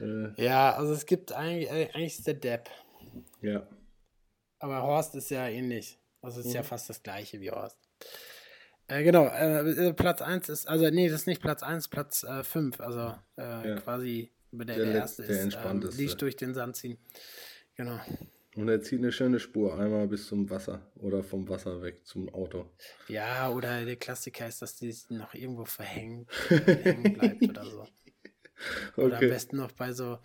[0.01, 2.71] äh, ja, also es gibt eigentlich, äh, eigentlich ist der Depp.
[3.41, 3.67] Ja.
[4.59, 5.99] Aber Horst ist ja ähnlich.
[6.21, 6.55] Also ist mhm.
[6.55, 7.79] ja fast das gleiche wie Horst.
[8.89, 12.27] Äh, genau, äh, äh Platz 1 ist, also nee, das ist nicht Platz 1, Platz
[12.43, 12.79] 5.
[12.79, 13.77] Äh, also ja.
[13.81, 16.99] quasi der, der, der erste der ist, ähm, Licht durch den Sand ziehen.
[17.77, 18.01] Genau.
[18.57, 22.29] Und er zieht eine schöne Spur einmal bis zum Wasser oder vom Wasser weg zum
[22.35, 22.67] Auto.
[23.07, 27.87] Ja, oder der Klassiker ist, dass die noch irgendwo verhängt hängen bleibt oder so.
[28.97, 29.27] Oder okay.
[29.27, 30.19] am besten noch bei so,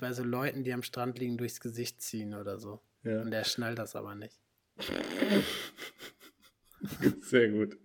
[0.00, 2.80] bei so Leuten, die am Strand liegen, durchs Gesicht ziehen oder so.
[3.02, 3.22] Ja.
[3.22, 4.38] Und der schnallt das aber nicht.
[7.20, 7.76] Sehr gut.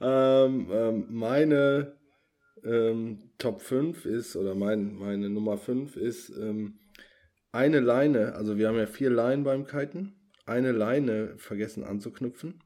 [0.00, 1.96] Ähm, ähm, meine
[2.64, 6.80] ähm, Top 5 ist, oder mein, meine Nummer 5 ist ähm,
[7.52, 12.62] eine Leine, also wir haben ja vier Leinen beim Kiten, eine Leine vergessen anzuknüpfen.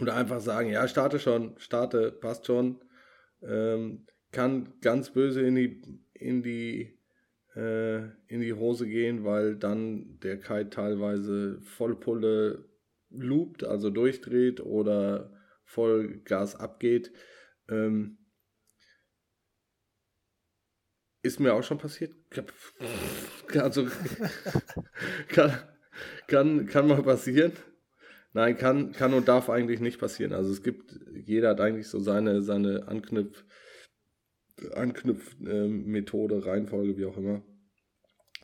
[0.00, 2.80] Oder einfach sagen, ja, starte schon, starte, passt schon.
[3.42, 5.82] Ähm, kann ganz böse in die,
[6.12, 6.98] in die,
[7.54, 12.68] äh, in die Hose gehen, weil dann der Kite teilweise voll Pulle
[13.10, 15.32] loopt, also durchdreht oder
[15.64, 17.12] voll Gas abgeht.
[17.68, 18.18] Ähm,
[21.22, 22.12] ist mir auch schon passiert.
[23.54, 23.86] Also,
[25.28, 25.58] kann,
[26.26, 27.52] kann, kann mal passieren.
[28.34, 30.32] Nein, kann, kann und darf eigentlich nicht passieren.
[30.32, 33.44] Also es gibt, jeder hat eigentlich so seine, seine Anknüpf,
[34.74, 37.42] Anknüpf-Methode, äh, Reihenfolge, wie auch immer.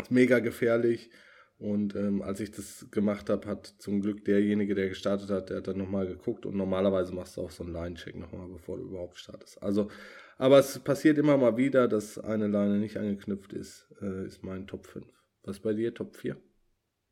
[0.01, 1.11] Ist mega gefährlich.
[1.59, 5.59] Und ähm, als ich das gemacht habe, hat zum Glück derjenige, der gestartet hat, der
[5.59, 8.85] hat dann nochmal geguckt und normalerweise machst du auch so einen Line-Check nochmal, bevor du
[8.85, 9.63] überhaupt startest.
[9.63, 9.91] Also
[10.41, 14.67] aber es passiert immer mal wieder, dass eine Leine nicht angeknüpft ist, äh, ist mein
[14.67, 15.07] Top 5.
[15.43, 16.35] Was bei dir, Top 4?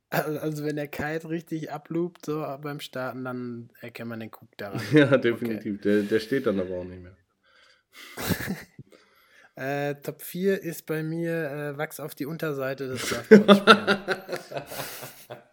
[0.08, 4.56] Also, also wenn der Kite richtig abloopt, so beim Starten, dann erkennt man den Cook
[4.56, 4.80] daran.
[4.94, 5.74] ja, definitiv.
[5.74, 5.82] Okay.
[5.84, 7.18] Der, der steht dann aber auch nicht mehr.
[9.58, 13.12] äh, Top 4 ist bei mir äh, Wachs auf die Unterseite des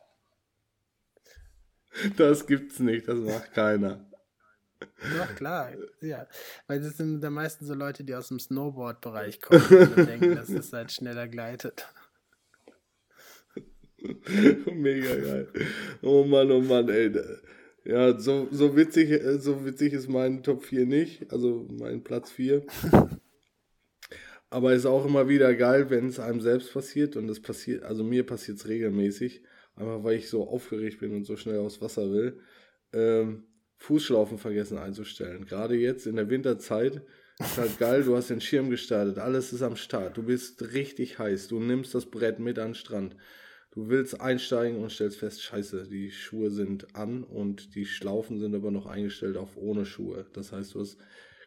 [2.17, 4.05] Das gibt's nicht, das macht keiner.
[4.79, 5.71] Doch, klar.
[6.01, 6.27] Ja.
[6.67, 10.49] Weil das sind dann meistens so Leute, die aus dem Snowboard-Bereich kommen und denken, dass
[10.49, 11.87] es halt schneller gleitet.
[14.71, 15.47] Mega geil.
[16.01, 17.11] Oh Mann, oh Mann, ey.
[17.85, 22.65] Ja, so, so, witzig, so witzig ist mein Top 4 nicht, also mein Platz 4.
[24.55, 28.05] Aber ist auch immer wieder geil, wenn es einem selbst passiert und es passiert, also
[28.05, 29.41] mir passiert es regelmäßig,
[29.75, 32.39] einfach weil ich so aufgeregt bin und so schnell aufs Wasser will.
[32.93, 33.43] Ähm,
[33.75, 35.45] Fußschlaufen vergessen einzustellen.
[35.45, 37.01] Gerade jetzt in der Winterzeit
[37.37, 41.19] ist halt geil, du hast den Schirm gestartet, alles ist am Start, du bist richtig
[41.19, 43.17] heiß, du nimmst das Brett mit an den Strand.
[43.71, 48.55] Du willst einsteigen und stellst fest, scheiße, die Schuhe sind an und die Schlaufen sind
[48.55, 50.27] aber noch eingestellt auf ohne Schuhe.
[50.31, 50.97] Das heißt, du hast,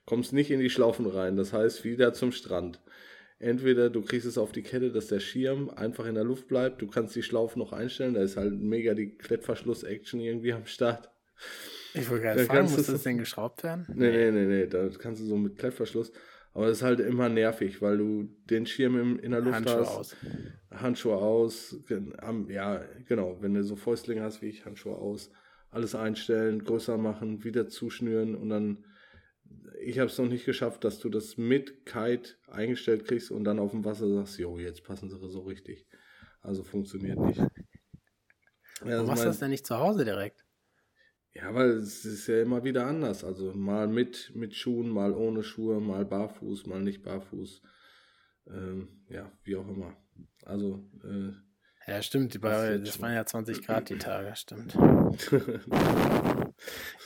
[0.08, 2.80] kommst nicht in die Schlaufen rein, das heißt wieder zum Strand.
[3.38, 6.80] Entweder du kriegst es auf die Kette, dass der Schirm einfach in der Luft bleibt,
[6.80, 11.10] du kannst die Schlaufen noch einstellen, da ist halt mega die Klettverschluss-Action irgendwie am Start.
[11.92, 13.84] Ich wollte gerade fragen, muss das denn geschraubt werden?
[13.94, 16.10] Nee, nee, nee, nee, da kannst du so mit Klettverschluss.
[16.54, 19.80] Aber das ist halt immer nervig, weil du den Schirm im, in der Luft Handschuhe
[19.80, 19.90] hast.
[19.90, 20.16] Aus.
[20.70, 21.76] Handschuhe aus.
[22.48, 23.36] Ja, genau.
[23.42, 25.30] Wenn du so Fäustlinge hast wie ich, Handschuhe aus.
[25.70, 28.84] Alles einstellen, größer machen, wieder zuschnüren und dann.
[29.88, 33.58] Ich habe es noch nicht geschafft, dass du das mit Kite eingestellt kriegst und dann
[33.58, 35.86] auf dem Wasser sagst, jo, jetzt passen sie so richtig.
[36.42, 37.38] Also funktioniert nicht.
[37.38, 37.48] Ja,
[38.82, 40.44] Warum machst du das denn nicht zu Hause direkt?
[41.32, 43.24] Ja, weil es ist ja immer wieder anders.
[43.24, 47.62] Also mal mit, mit Schuhen, mal ohne Schuhe, mal barfuß, mal nicht barfuß.
[48.48, 49.96] Ähm, ja, wie auch immer.
[50.44, 50.86] Also.
[51.02, 51.32] Äh,
[51.88, 52.34] ja, stimmt.
[52.42, 54.74] Das, das waren ja 20 Grad die Tage, stimmt.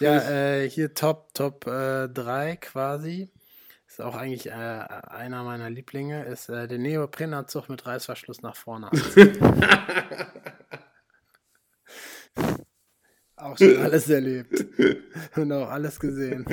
[0.00, 3.30] ja, äh, hier Top, Top äh, 3 quasi.
[3.86, 8.90] Ist auch eigentlich äh, einer meiner Lieblinge, ist äh, der Neoprenanzug mit Reißverschluss nach vorne.
[13.36, 14.64] Auch schon alles erlebt.
[15.34, 16.46] Und auch alles gesehen.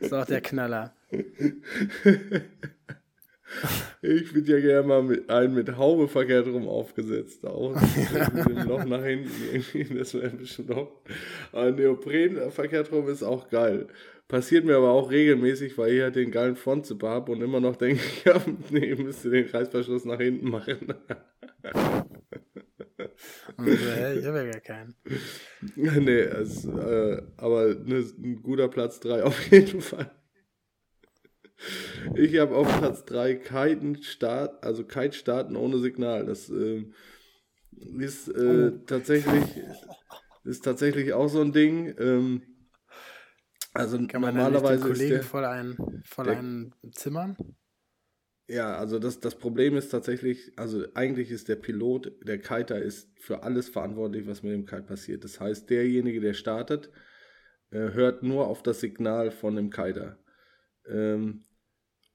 [0.00, 0.94] Ist auch der Knaller.
[4.02, 7.46] Ich würde ja gerne mal mit einen mit Haube verkehrt rum aufgesetzt.
[7.46, 7.74] Auch
[8.34, 9.94] mit dem Loch nach hinten irgendwie.
[9.94, 10.92] Das wäre bestimmt auch.
[11.52, 13.88] Aber Neopren verkehrt rum ist auch geil.
[14.28, 17.76] Passiert mir aber auch regelmäßig, weil ich halt den geilen Frontzipper habe und immer noch
[17.76, 18.40] denke, ja,
[18.70, 20.94] nee, müsste den Reißverschluss nach hinten machen.
[23.66, 24.94] Ich habe ja gar keinen.
[25.76, 30.10] nee, es, äh, aber ne, ein guter Platz 3 auf jeden Fall.
[32.14, 36.26] Ich habe auf Platz 3 Kiten Start, also Kite starten ohne Signal.
[36.26, 36.84] Das äh,
[37.98, 38.78] ist äh, oh.
[38.86, 39.44] tatsächlich
[40.44, 41.94] ist tatsächlich auch so ein Ding.
[41.98, 42.42] Ähm,
[43.74, 47.36] also Kann man normalerweise den Kollegen ist der, voll ein voll der, ein Zimmern?
[48.48, 53.10] Ja, also das, das Problem ist tatsächlich, also eigentlich ist der Pilot, der Kiter ist
[53.20, 55.22] für alles verantwortlich, was mit dem Kite passiert.
[55.22, 56.90] Das heißt, derjenige, der startet,
[57.70, 60.18] äh, hört nur auf das Signal von dem Kiter.
[60.88, 61.42] Ähm,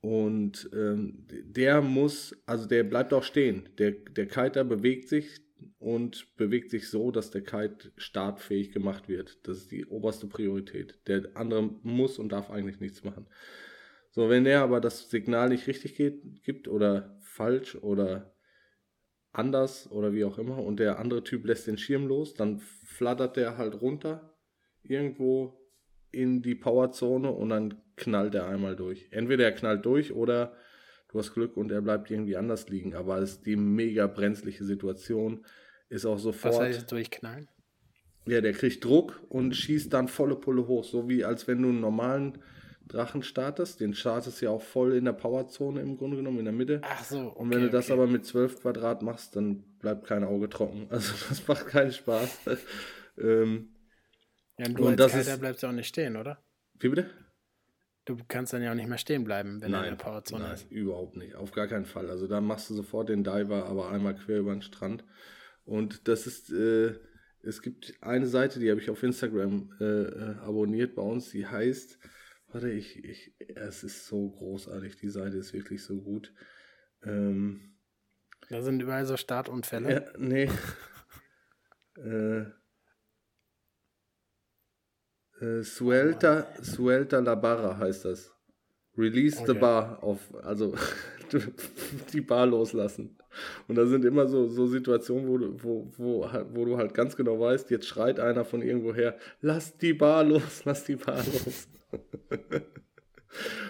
[0.04, 3.70] und ähm, der muss, also der bleibt auch stehen.
[3.78, 5.40] Der, der Kiter bewegt sich
[5.80, 9.48] und bewegt sich so, dass der Kite startfähig gemacht wird.
[9.48, 11.00] Das ist die oberste Priorität.
[11.08, 13.28] Der andere muss und darf eigentlich nichts machen.
[14.12, 18.36] So, wenn er aber das Signal nicht richtig geht, gibt oder falsch oder
[19.32, 23.38] anders oder wie auch immer und der andere Typ lässt den Schirm los, dann flattert
[23.38, 24.36] der halt runter
[24.84, 25.58] irgendwo
[26.12, 29.08] in die Powerzone und dann knallt er einmal durch.
[29.12, 30.56] Entweder er knallt durch oder
[31.10, 32.96] du hast Glück und er bleibt irgendwie anders liegen.
[32.96, 35.46] Aber es ist die mega brenzliche Situation.
[35.90, 36.56] Ist auch sofort.
[36.56, 37.50] Was heißt durchknallen?
[38.26, 40.84] Ja, der kriegt Druck und schießt dann volle Pulle hoch.
[40.84, 42.40] So wie als wenn du einen normalen
[42.88, 43.80] Drachen startest.
[43.80, 46.82] Den startest ja auch voll in der Powerzone im Grunde genommen, in der Mitte.
[46.84, 47.20] Ach so.
[47.20, 50.88] Okay, und wenn du das aber mit 12 Quadrat machst, dann bleibt kein Auge trocken.
[50.94, 52.40] Also das macht keinen Spaß.
[53.18, 53.70] ähm,
[54.58, 56.44] ja, und du und als Kalter bleibst ja auch nicht stehen, oder?
[56.80, 57.10] Wie bitte?
[58.06, 60.44] Du kannst dann ja auch nicht mehr stehen bleiben, wenn nein, du in der Powerzone
[60.44, 60.70] nein, ist.
[60.70, 61.36] überhaupt nicht.
[61.36, 62.10] Auf gar keinen Fall.
[62.10, 65.06] Also da machst du sofort den Diver, aber einmal quer über den Strand.
[65.64, 66.96] Und das ist, äh,
[67.44, 71.48] es gibt eine Seite, die habe ich auf Instagram äh, äh, abonniert bei uns, die
[71.48, 71.98] heißt,
[72.48, 76.34] warte, ich, ich, es ist so großartig, die Seite ist wirklich so gut.
[77.04, 77.78] Ähm,
[78.50, 79.94] da sind überall so Startunfälle.
[79.94, 80.50] Ja, nee.
[81.96, 82.46] äh,
[85.42, 88.34] äh, Suelta, Suelta la Barra heißt das.
[88.98, 89.54] Release okay.
[89.54, 90.76] the bar auf, also
[92.14, 93.18] die Bar loslassen.
[93.68, 97.16] Und da sind immer so, so Situationen, wo du, wo, wo, wo du halt ganz
[97.16, 101.18] genau weißt, jetzt schreit einer von irgendwo her, lass die Bar los, lass die Bar
[101.26, 101.68] los.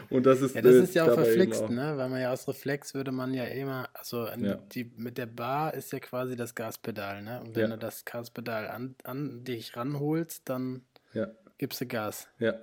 [0.10, 1.94] Und das ist, ja, das ist ja auch verflixt, ne?
[1.96, 4.56] Weil man ja aus Reflex würde man ja immer, also ja.
[4.56, 7.40] Die, mit der Bar ist ja quasi das Gaspedal, ne?
[7.40, 7.78] Und wenn ja.
[7.78, 10.82] du das Gaspedal an, an dich ranholst, dann
[11.14, 12.28] ja gibst du Gas.
[12.40, 12.54] Ja.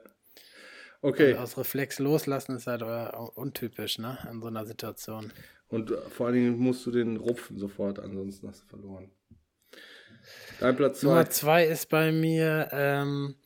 [1.02, 1.32] Okay.
[1.32, 4.18] Und aus Reflex loslassen ist halt untypisch, ne?
[4.30, 5.32] In so einer Situation.
[5.68, 9.10] Und vor allen Dingen musst du den rupfen sofort, ansonsten hast du verloren.
[10.58, 11.06] Dein Platz 2.
[11.06, 13.36] Nummer 2 ist bei mir, ähm,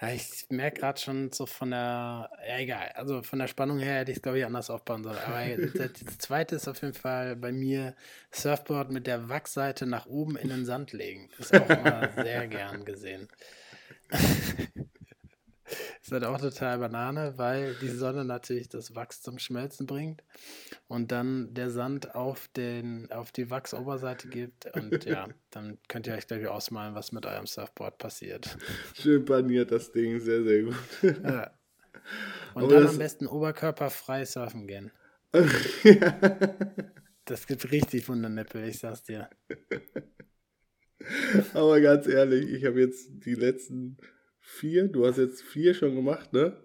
[0.00, 4.00] ja, ich merke gerade schon so von der, ja egal, also von der Spannung her
[4.00, 5.18] hätte ich es glaube ich anders aufbauen sollen.
[5.18, 7.94] Aber das zweite ist auf jeden Fall bei mir
[8.30, 11.28] Surfboard mit der Wachsseite nach oben in den Sand legen.
[11.38, 13.28] Ist auch immer sehr gern gesehen.
[16.02, 20.22] ist halt auch total Banane, weil die Sonne natürlich das Wachs zum Schmelzen bringt
[20.88, 24.66] und dann der Sand auf, den, auf die Wachsoberseite gibt.
[24.76, 28.56] Und ja, dann könnt ihr euch, glaube ich, ausmalen, was mit eurem Surfboard passiert.
[28.94, 30.76] Schön paniert das Ding, sehr, sehr gut.
[31.02, 31.50] Ja.
[32.54, 34.92] Und Aber dann am besten oberkörperfrei surfen gehen.
[35.82, 36.18] ja.
[37.24, 39.28] Das gibt richtig Wundernippel, ich sag's dir.
[41.54, 43.96] Aber ganz ehrlich, ich habe jetzt die letzten
[44.40, 46.56] vier, du hast jetzt vier schon gemacht, ne?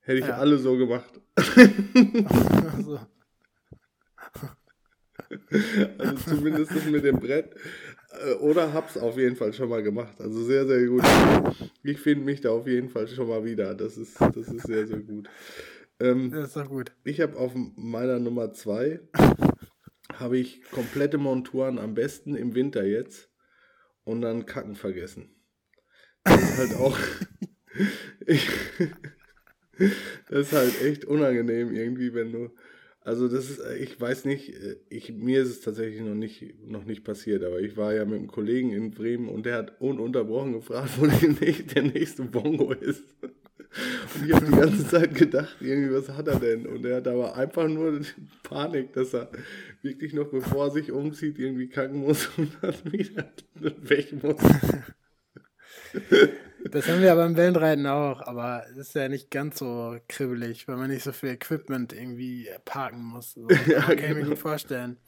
[0.00, 0.38] Hätte ich ja.
[0.38, 1.20] alle so gemacht.
[1.36, 3.00] also.
[5.98, 7.54] also zumindest mit dem Brett.
[8.24, 10.20] Äh, oder hab's auf jeden Fall schon mal gemacht.
[10.20, 11.04] Also sehr, sehr gut.
[11.82, 13.74] Ich finde mich da auf jeden Fall schon mal wieder.
[13.74, 15.28] Das ist, das ist sehr, sehr gut.
[16.00, 16.92] Ähm, das ist doch gut.
[17.04, 19.00] Ich habe auf meiner Nummer zwei
[20.14, 23.29] habe ich komplette Monturen am besten im Winter jetzt
[24.10, 25.30] und dann Kacken vergessen.
[26.24, 26.98] Das ist halt auch.
[28.26, 28.48] ich,
[30.28, 32.50] das ist halt echt unangenehm irgendwie, wenn du.
[33.02, 34.52] Also das ist, ich weiß nicht,
[34.90, 38.18] ich, mir ist es tatsächlich noch nicht, noch nicht passiert, aber ich war ja mit
[38.18, 43.04] einem Kollegen in Bremen und der hat ununterbrochen gefragt, wo der nächste Bongo ist.
[44.14, 46.66] Und ich habe die ganze Zeit gedacht, irgendwie, was hat er denn?
[46.66, 48.00] Und er hat aber einfach nur
[48.42, 49.30] Panik, dass er
[49.82, 54.40] wirklich noch, bevor er sich umzieht, irgendwie kacken muss und dann wieder weg muss.
[56.70, 60.76] Das haben wir beim Wellenreiten auch, aber es ist ja nicht ganz so kribbelig, weil
[60.76, 63.32] man nicht so viel Equipment irgendwie parken muss.
[63.32, 64.98] So, ja, kann ich mir gut vorstellen.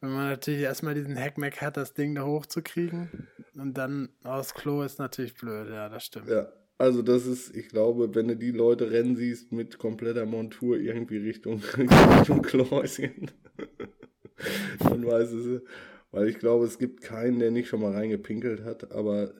[0.00, 4.82] Wenn man natürlich erstmal diesen Hackmack hat, das Ding da hochzukriegen und dann aus Klo
[4.82, 6.28] ist natürlich blöd, ja, das stimmt.
[6.28, 6.48] Ja,
[6.78, 11.18] also das ist, ich glaube, wenn du die Leute rennen siehst mit kompletter Montur irgendwie
[11.18, 13.30] Richtung, Richtung Klohäuschen,
[14.80, 15.62] dann weiß es,
[16.10, 19.34] weil ich glaube, es gibt keinen, der nicht schon mal reingepinkelt hat, aber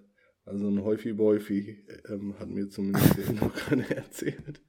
[0.44, 4.62] also ein Häufi Bäufi ähm, hat mir zumindest noch keiner erzählt.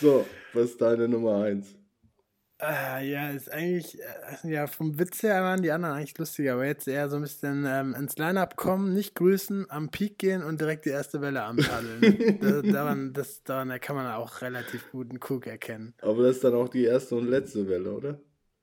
[0.00, 1.81] so, was ist deine Nummer eins?
[2.62, 6.64] Äh, ja, ist eigentlich, äh, ja, vom Witz her waren die anderen eigentlich lustiger, aber
[6.64, 10.60] jetzt eher so ein bisschen ähm, ins Line-Up kommen, nicht grüßen, am Peak gehen und
[10.60, 12.38] direkt die erste Welle anpaddeln.
[12.40, 15.94] da, daran, das, daran kann man auch relativ gut einen Cook erkennen.
[16.02, 18.20] Aber das ist dann auch die erste und letzte Welle, oder?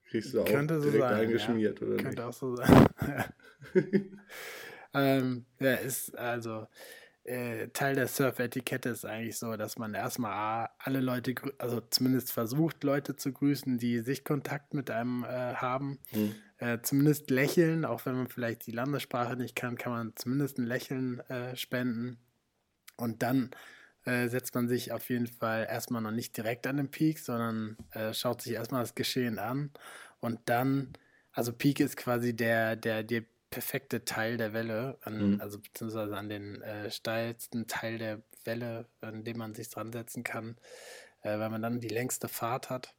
[0.10, 1.88] Kriegst du auch Könnte so direkt sein, eingeschmiert, ja.
[1.88, 2.22] oder Könnte nicht?
[2.22, 2.88] auch so sein.
[4.94, 6.68] ähm, ja, ist also
[7.30, 12.84] äh, Teil der Surf-Etikette ist eigentlich so, dass man erstmal alle Leute, also zumindest versucht,
[12.84, 16.00] Leute zu grüßen, die Sichtkontakt mit einem äh, haben.
[16.10, 16.36] Hm.
[16.58, 20.66] Äh, zumindest lächeln, auch wenn man vielleicht die Landessprache nicht kann, kann man zumindest ein
[20.66, 22.18] Lächeln äh, spenden.
[22.98, 23.52] Und dann
[24.06, 27.78] äh, setzt man sich auf jeden Fall erstmal noch nicht direkt an den Peak, sondern
[28.12, 29.72] schaut sich erstmal das Geschehen an.
[30.20, 30.94] Und dann,
[31.32, 35.42] also Peak ist quasi der, der, der perfekte Teil der Welle, an, Mhm.
[35.42, 40.24] also beziehungsweise an den äh, steilsten Teil der Welle, an dem man sich dran setzen
[40.24, 40.56] kann,
[41.22, 42.94] äh, weil man dann die längste Fahrt hat.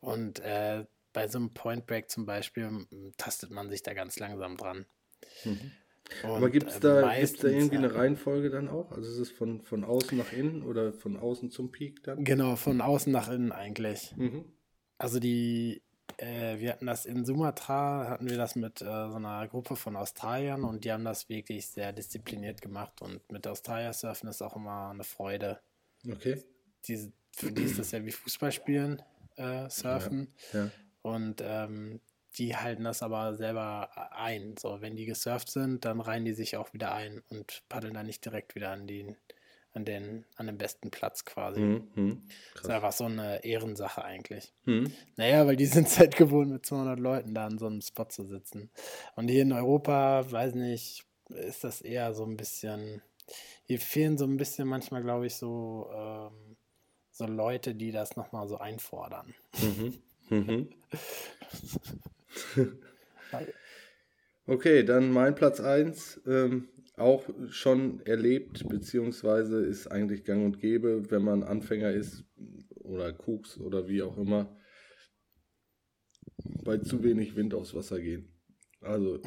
[0.00, 4.56] Und äh, bei so einem Point Break zum Beispiel tastet man sich da ganz langsam
[4.56, 4.86] dran.
[5.44, 5.72] Mhm.
[6.22, 8.90] Aber gibt es äh, da, gibt's da irgendwie eine Reihenfolge dann auch?
[8.92, 12.24] Also ist es von, von außen nach innen oder von außen zum Peak dann?
[12.24, 14.14] Genau, von außen nach innen eigentlich.
[14.16, 14.44] Mhm.
[14.98, 15.82] Also die,
[16.20, 19.96] äh, wir hatten das in Sumatra, hatten wir das mit äh, so einer Gruppe von
[19.96, 24.56] Australiern und die haben das wirklich sehr diszipliniert gemacht und mit Australier surfen ist auch
[24.56, 25.60] immer eine Freude.
[26.06, 26.42] Okay.
[26.86, 29.02] Die, für die ist das ja wie Fußballspielen,
[29.36, 30.70] äh, surfen Ja.
[31.02, 32.00] und ähm,
[32.38, 34.54] die halten das aber selber ein.
[34.56, 38.06] So, wenn die gesurft sind, dann reihen die sich auch wieder ein und paddeln dann
[38.06, 39.16] nicht direkt wieder an den,
[39.72, 41.60] an den, an den besten Platz quasi.
[41.60, 41.88] Mhm.
[41.94, 42.22] Mhm.
[42.26, 42.70] Das ist Krass.
[42.70, 44.52] einfach so eine Ehrensache eigentlich.
[44.64, 44.92] Mhm.
[45.16, 48.06] Naja, weil die sind es halt gewohnt, mit 200 Leuten da an so einem Spot
[48.06, 48.70] zu sitzen.
[49.16, 53.02] Und hier in Europa, weiß nicht, ist das eher so ein bisschen,
[53.64, 56.56] hier fehlen so ein bisschen manchmal, glaube ich, so, ähm,
[57.12, 59.34] so Leute, die das nochmal so einfordern.
[59.60, 59.94] Mhm.
[60.30, 60.68] Mhm.
[64.46, 66.22] Okay, dann mein Platz 1.
[66.26, 66.68] Ähm,
[67.00, 72.24] auch schon erlebt, beziehungsweise ist eigentlich gang und gäbe, wenn man Anfänger ist
[72.74, 74.56] oder Koks oder wie auch immer,
[76.64, 78.28] bei zu wenig Wind aufs Wasser gehen.
[78.82, 79.18] Also,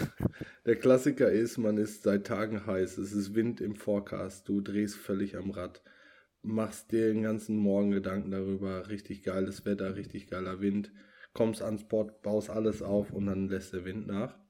[0.66, 4.96] der Klassiker ist, man ist seit Tagen heiß, es ist Wind im Forecast, du drehst
[4.96, 5.82] völlig am Rad,
[6.42, 10.92] machst dir den ganzen Morgen Gedanken darüber, richtig geiles Wetter, richtig geiler Wind,
[11.32, 14.41] kommst ans Spot, baust alles auf und dann lässt der Wind nach.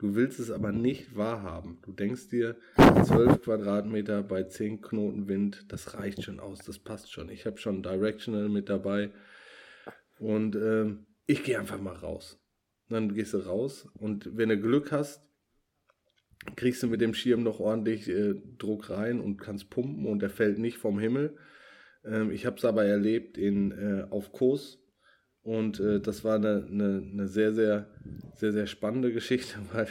[0.00, 1.76] Du willst es aber nicht wahrhaben.
[1.82, 7.12] Du denkst dir, 12 Quadratmeter bei 10 Knoten Wind, das reicht schon aus, das passt
[7.12, 7.28] schon.
[7.28, 9.10] Ich habe schon Directional mit dabei
[10.18, 12.40] und ähm, ich gehe einfach mal raus.
[12.88, 15.22] Dann gehst du raus und wenn du Glück hast,
[16.56, 20.30] kriegst du mit dem Schirm noch ordentlich äh, Druck rein und kannst pumpen und der
[20.30, 21.36] fällt nicht vom Himmel.
[22.06, 24.78] Ähm, ich habe es aber erlebt in, äh, auf Kurs
[25.42, 27.88] und äh, das war eine, eine, eine sehr, sehr,
[28.34, 29.88] sehr, sehr spannende Geschichte, weil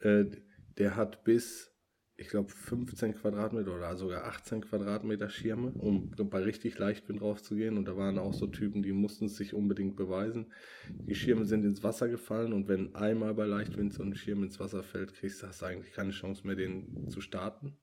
[0.00, 0.30] äh,
[0.78, 1.72] der hat bis,
[2.16, 7.76] ich glaube, 15 Quadratmeter oder sogar 18 Quadratmeter Schirme, um bei richtig Leichtwind rauszugehen.
[7.76, 10.52] Und da waren auch so Typen, die mussten es sich unbedingt beweisen.
[10.88, 14.60] Die Schirme sind ins Wasser gefallen und wenn einmal bei Leichtwind so ein Schirm ins
[14.60, 17.76] Wasser fällt, kriegst du eigentlich keine Chance mehr, den zu starten.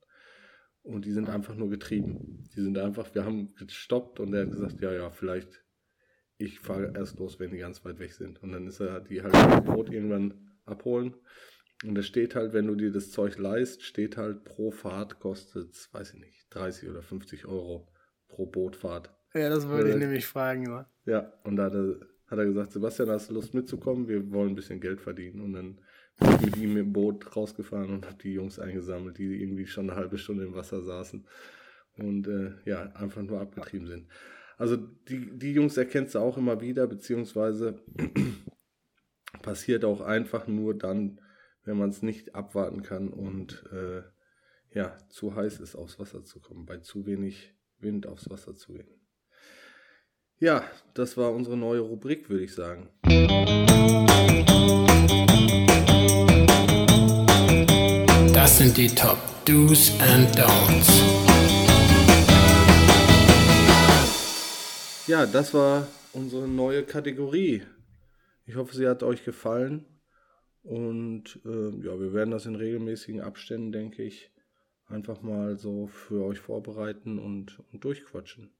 [0.82, 2.44] Und die sind einfach nur getrieben.
[2.56, 5.62] Die sind einfach, wir haben gestoppt und er hat gesagt, ja, ja, vielleicht
[6.42, 8.42] ich fahre erst los, wenn die ganz weit weg sind.
[8.42, 10.34] Und dann ist er die halt im Boot irgendwann
[10.64, 11.14] abholen.
[11.84, 15.88] Und es steht halt, wenn du dir das Zeug leist, steht halt pro Fahrt kostet,
[15.92, 17.88] weiß ich nicht, 30 oder 50 Euro
[18.28, 19.10] pro Bootfahrt.
[19.34, 20.66] Ja, das wollte ich Äh, nämlich fragen.
[20.66, 20.86] Ja.
[21.06, 24.06] Ja, und da hat er, hat er gesagt, Sebastian, hast du Lust mitzukommen?
[24.08, 25.40] Wir wollen ein bisschen Geld verdienen.
[25.40, 25.80] Und dann
[26.20, 29.90] bin ich mit ihm im Boot rausgefahren und habe die Jungs eingesammelt, die irgendwie schon
[29.90, 31.26] eine halbe Stunde im Wasser saßen
[31.98, 34.06] und äh, ja, einfach nur abgetrieben sind.
[34.62, 37.82] Also die, die Jungs erkennst du auch immer wieder, beziehungsweise
[39.42, 41.20] passiert auch einfach nur dann,
[41.64, 44.02] wenn man es nicht abwarten kann und äh,
[44.72, 48.74] ja, zu heiß ist, aufs Wasser zu kommen, bei zu wenig Wind aufs Wasser zu
[48.74, 48.86] gehen.
[50.38, 50.62] Ja,
[50.94, 52.88] das war unsere neue Rubrik, würde ich sagen.
[58.32, 61.31] Das sind die Top Do's and Don'ts.
[65.12, 67.64] Ja, das war unsere neue Kategorie.
[68.46, 69.84] Ich hoffe, sie hat euch gefallen.
[70.62, 74.32] Und äh, ja, wir werden das in regelmäßigen Abständen, denke ich,
[74.86, 78.54] einfach mal so für euch vorbereiten und, und durchquatschen.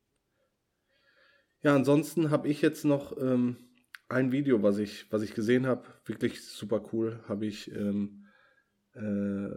[1.62, 3.56] Ja, ansonsten habe ich jetzt noch ähm,
[4.10, 8.26] ein Video, was ich, was ich gesehen habe, wirklich super cool, habe ich ähm,
[8.94, 9.48] äh,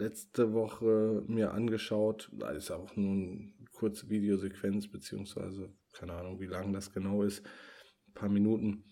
[0.00, 2.28] letzte Woche mir angeschaut.
[2.32, 7.44] Da ist auch nur eine kurze Videosequenz, beziehungsweise keine Ahnung, wie lang das genau ist.
[8.14, 8.84] paar Minuten.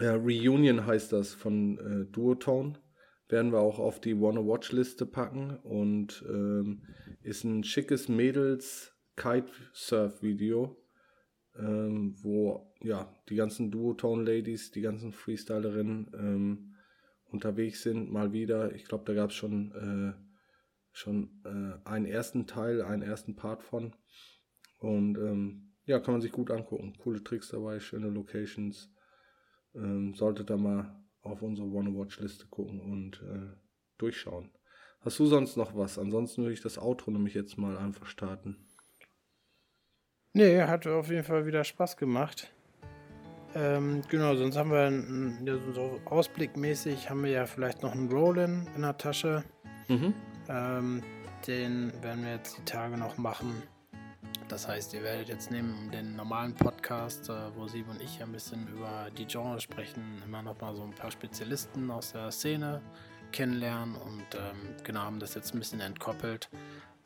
[0.00, 2.78] Ja, Reunion heißt das von äh, Duotone.
[3.28, 6.86] Werden wir auch auf die Wanna Watch Liste packen und ähm,
[7.22, 10.82] ist ein schickes Mädels Kitesurf Video,
[11.56, 16.76] ähm, wo ja die ganzen Duotone Ladies, die ganzen Freestylerinnen ähm,
[17.24, 18.74] unterwegs sind, mal wieder.
[18.74, 20.12] Ich glaube, da gab es schon, äh,
[20.92, 23.94] schon äh, einen ersten Teil, einen ersten Part von.
[24.78, 26.94] Und ähm, ja, kann man sich gut angucken.
[26.98, 28.92] Coole Tricks dabei, schöne Locations.
[29.74, 33.56] Ähm, solltet da mal auf unsere Wanna-Watch-Liste gucken und äh,
[33.98, 34.50] durchschauen.
[35.00, 35.98] Hast du sonst noch was?
[35.98, 38.68] Ansonsten würde ich das Outro nämlich jetzt mal einfach starten.
[40.32, 42.52] Nee, hat auf jeden Fall wieder Spaß gemacht.
[43.54, 44.90] Ähm, genau, sonst haben wir
[45.44, 49.42] ja, so ausblickmäßig haben wir ja vielleicht noch einen Rollin in der Tasche.
[49.88, 50.14] Mhm.
[50.48, 51.02] Ähm,
[51.46, 53.62] den werden wir jetzt die Tage noch machen.
[54.48, 58.32] Das heißt, ihr werdet jetzt neben den normalen Podcast, äh, wo Sie und ich ein
[58.32, 62.80] bisschen über die Genre sprechen, immer noch mal so ein paar Spezialisten aus der Szene
[63.30, 66.48] kennenlernen und ähm, genau haben das jetzt ein bisschen entkoppelt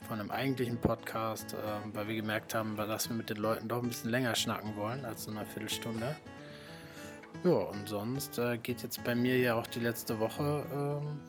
[0.06, 1.56] von einem eigentlichen Podcast, äh,
[1.94, 5.04] weil wir gemerkt haben, dass wir mit den Leuten doch ein bisschen länger schnacken wollen
[5.04, 6.14] als so eine Viertelstunde.
[7.42, 11.20] Ja, und sonst äh, geht jetzt bei mir ja auch die letzte Woche ähm,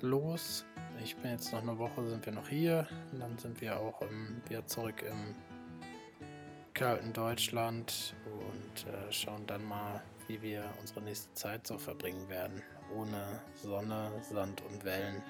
[0.00, 0.64] los.
[1.02, 2.86] Ich bin jetzt noch eine Woche, sind wir noch hier.
[3.12, 5.34] Und dann sind wir auch ähm, wieder zurück im
[6.74, 12.62] kalten Deutschland und äh, schauen dann mal, wie wir unsere nächste Zeit so verbringen werden.
[12.96, 15.22] Ohne Sonne, Sand und Wellen.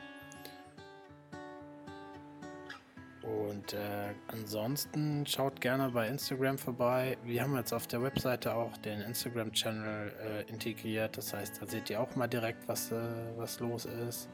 [3.23, 7.19] Und äh, ansonsten schaut gerne bei Instagram vorbei.
[7.25, 11.17] Wir haben jetzt auf der Webseite auch den Instagram-Channel äh, integriert.
[11.17, 12.97] Das heißt, da seht ihr auch mal direkt, was, äh,
[13.37, 14.29] was los ist.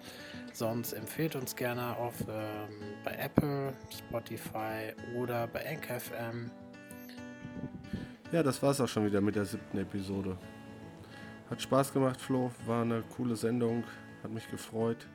[0.53, 2.69] Sonst empfehlt uns gerne auf ähm,
[3.05, 6.51] bei Apple, Spotify oder bei NKFM.
[8.33, 10.37] Ja, das war's auch schon wieder mit der siebten Episode.
[11.51, 12.51] Hat Spaß gemacht, Flo.
[12.67, 13.85] War eine coole Sendung.
[14.23, 15.07] Hat mich gefreut.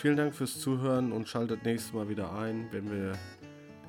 [0.00, 3.12] Vielen Dank fürs Zuhören und schaltet nächstes Mal wieder ein, wenn wir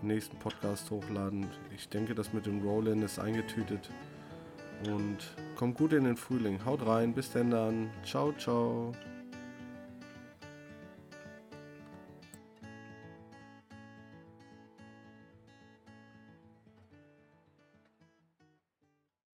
[0.01, 1.45] den nächsten Podcast hochladen.
[1.73, 3.89] Ich denke, das mit dem Roll-In ist eingetütet.
[4.89, 5.19] Und
[5.55, 6.65] kommt gut in den Frühling.
[6.65, 7.91] Haut rein, bis denn dann.
[8.03, 8.91] Ciao, ciao.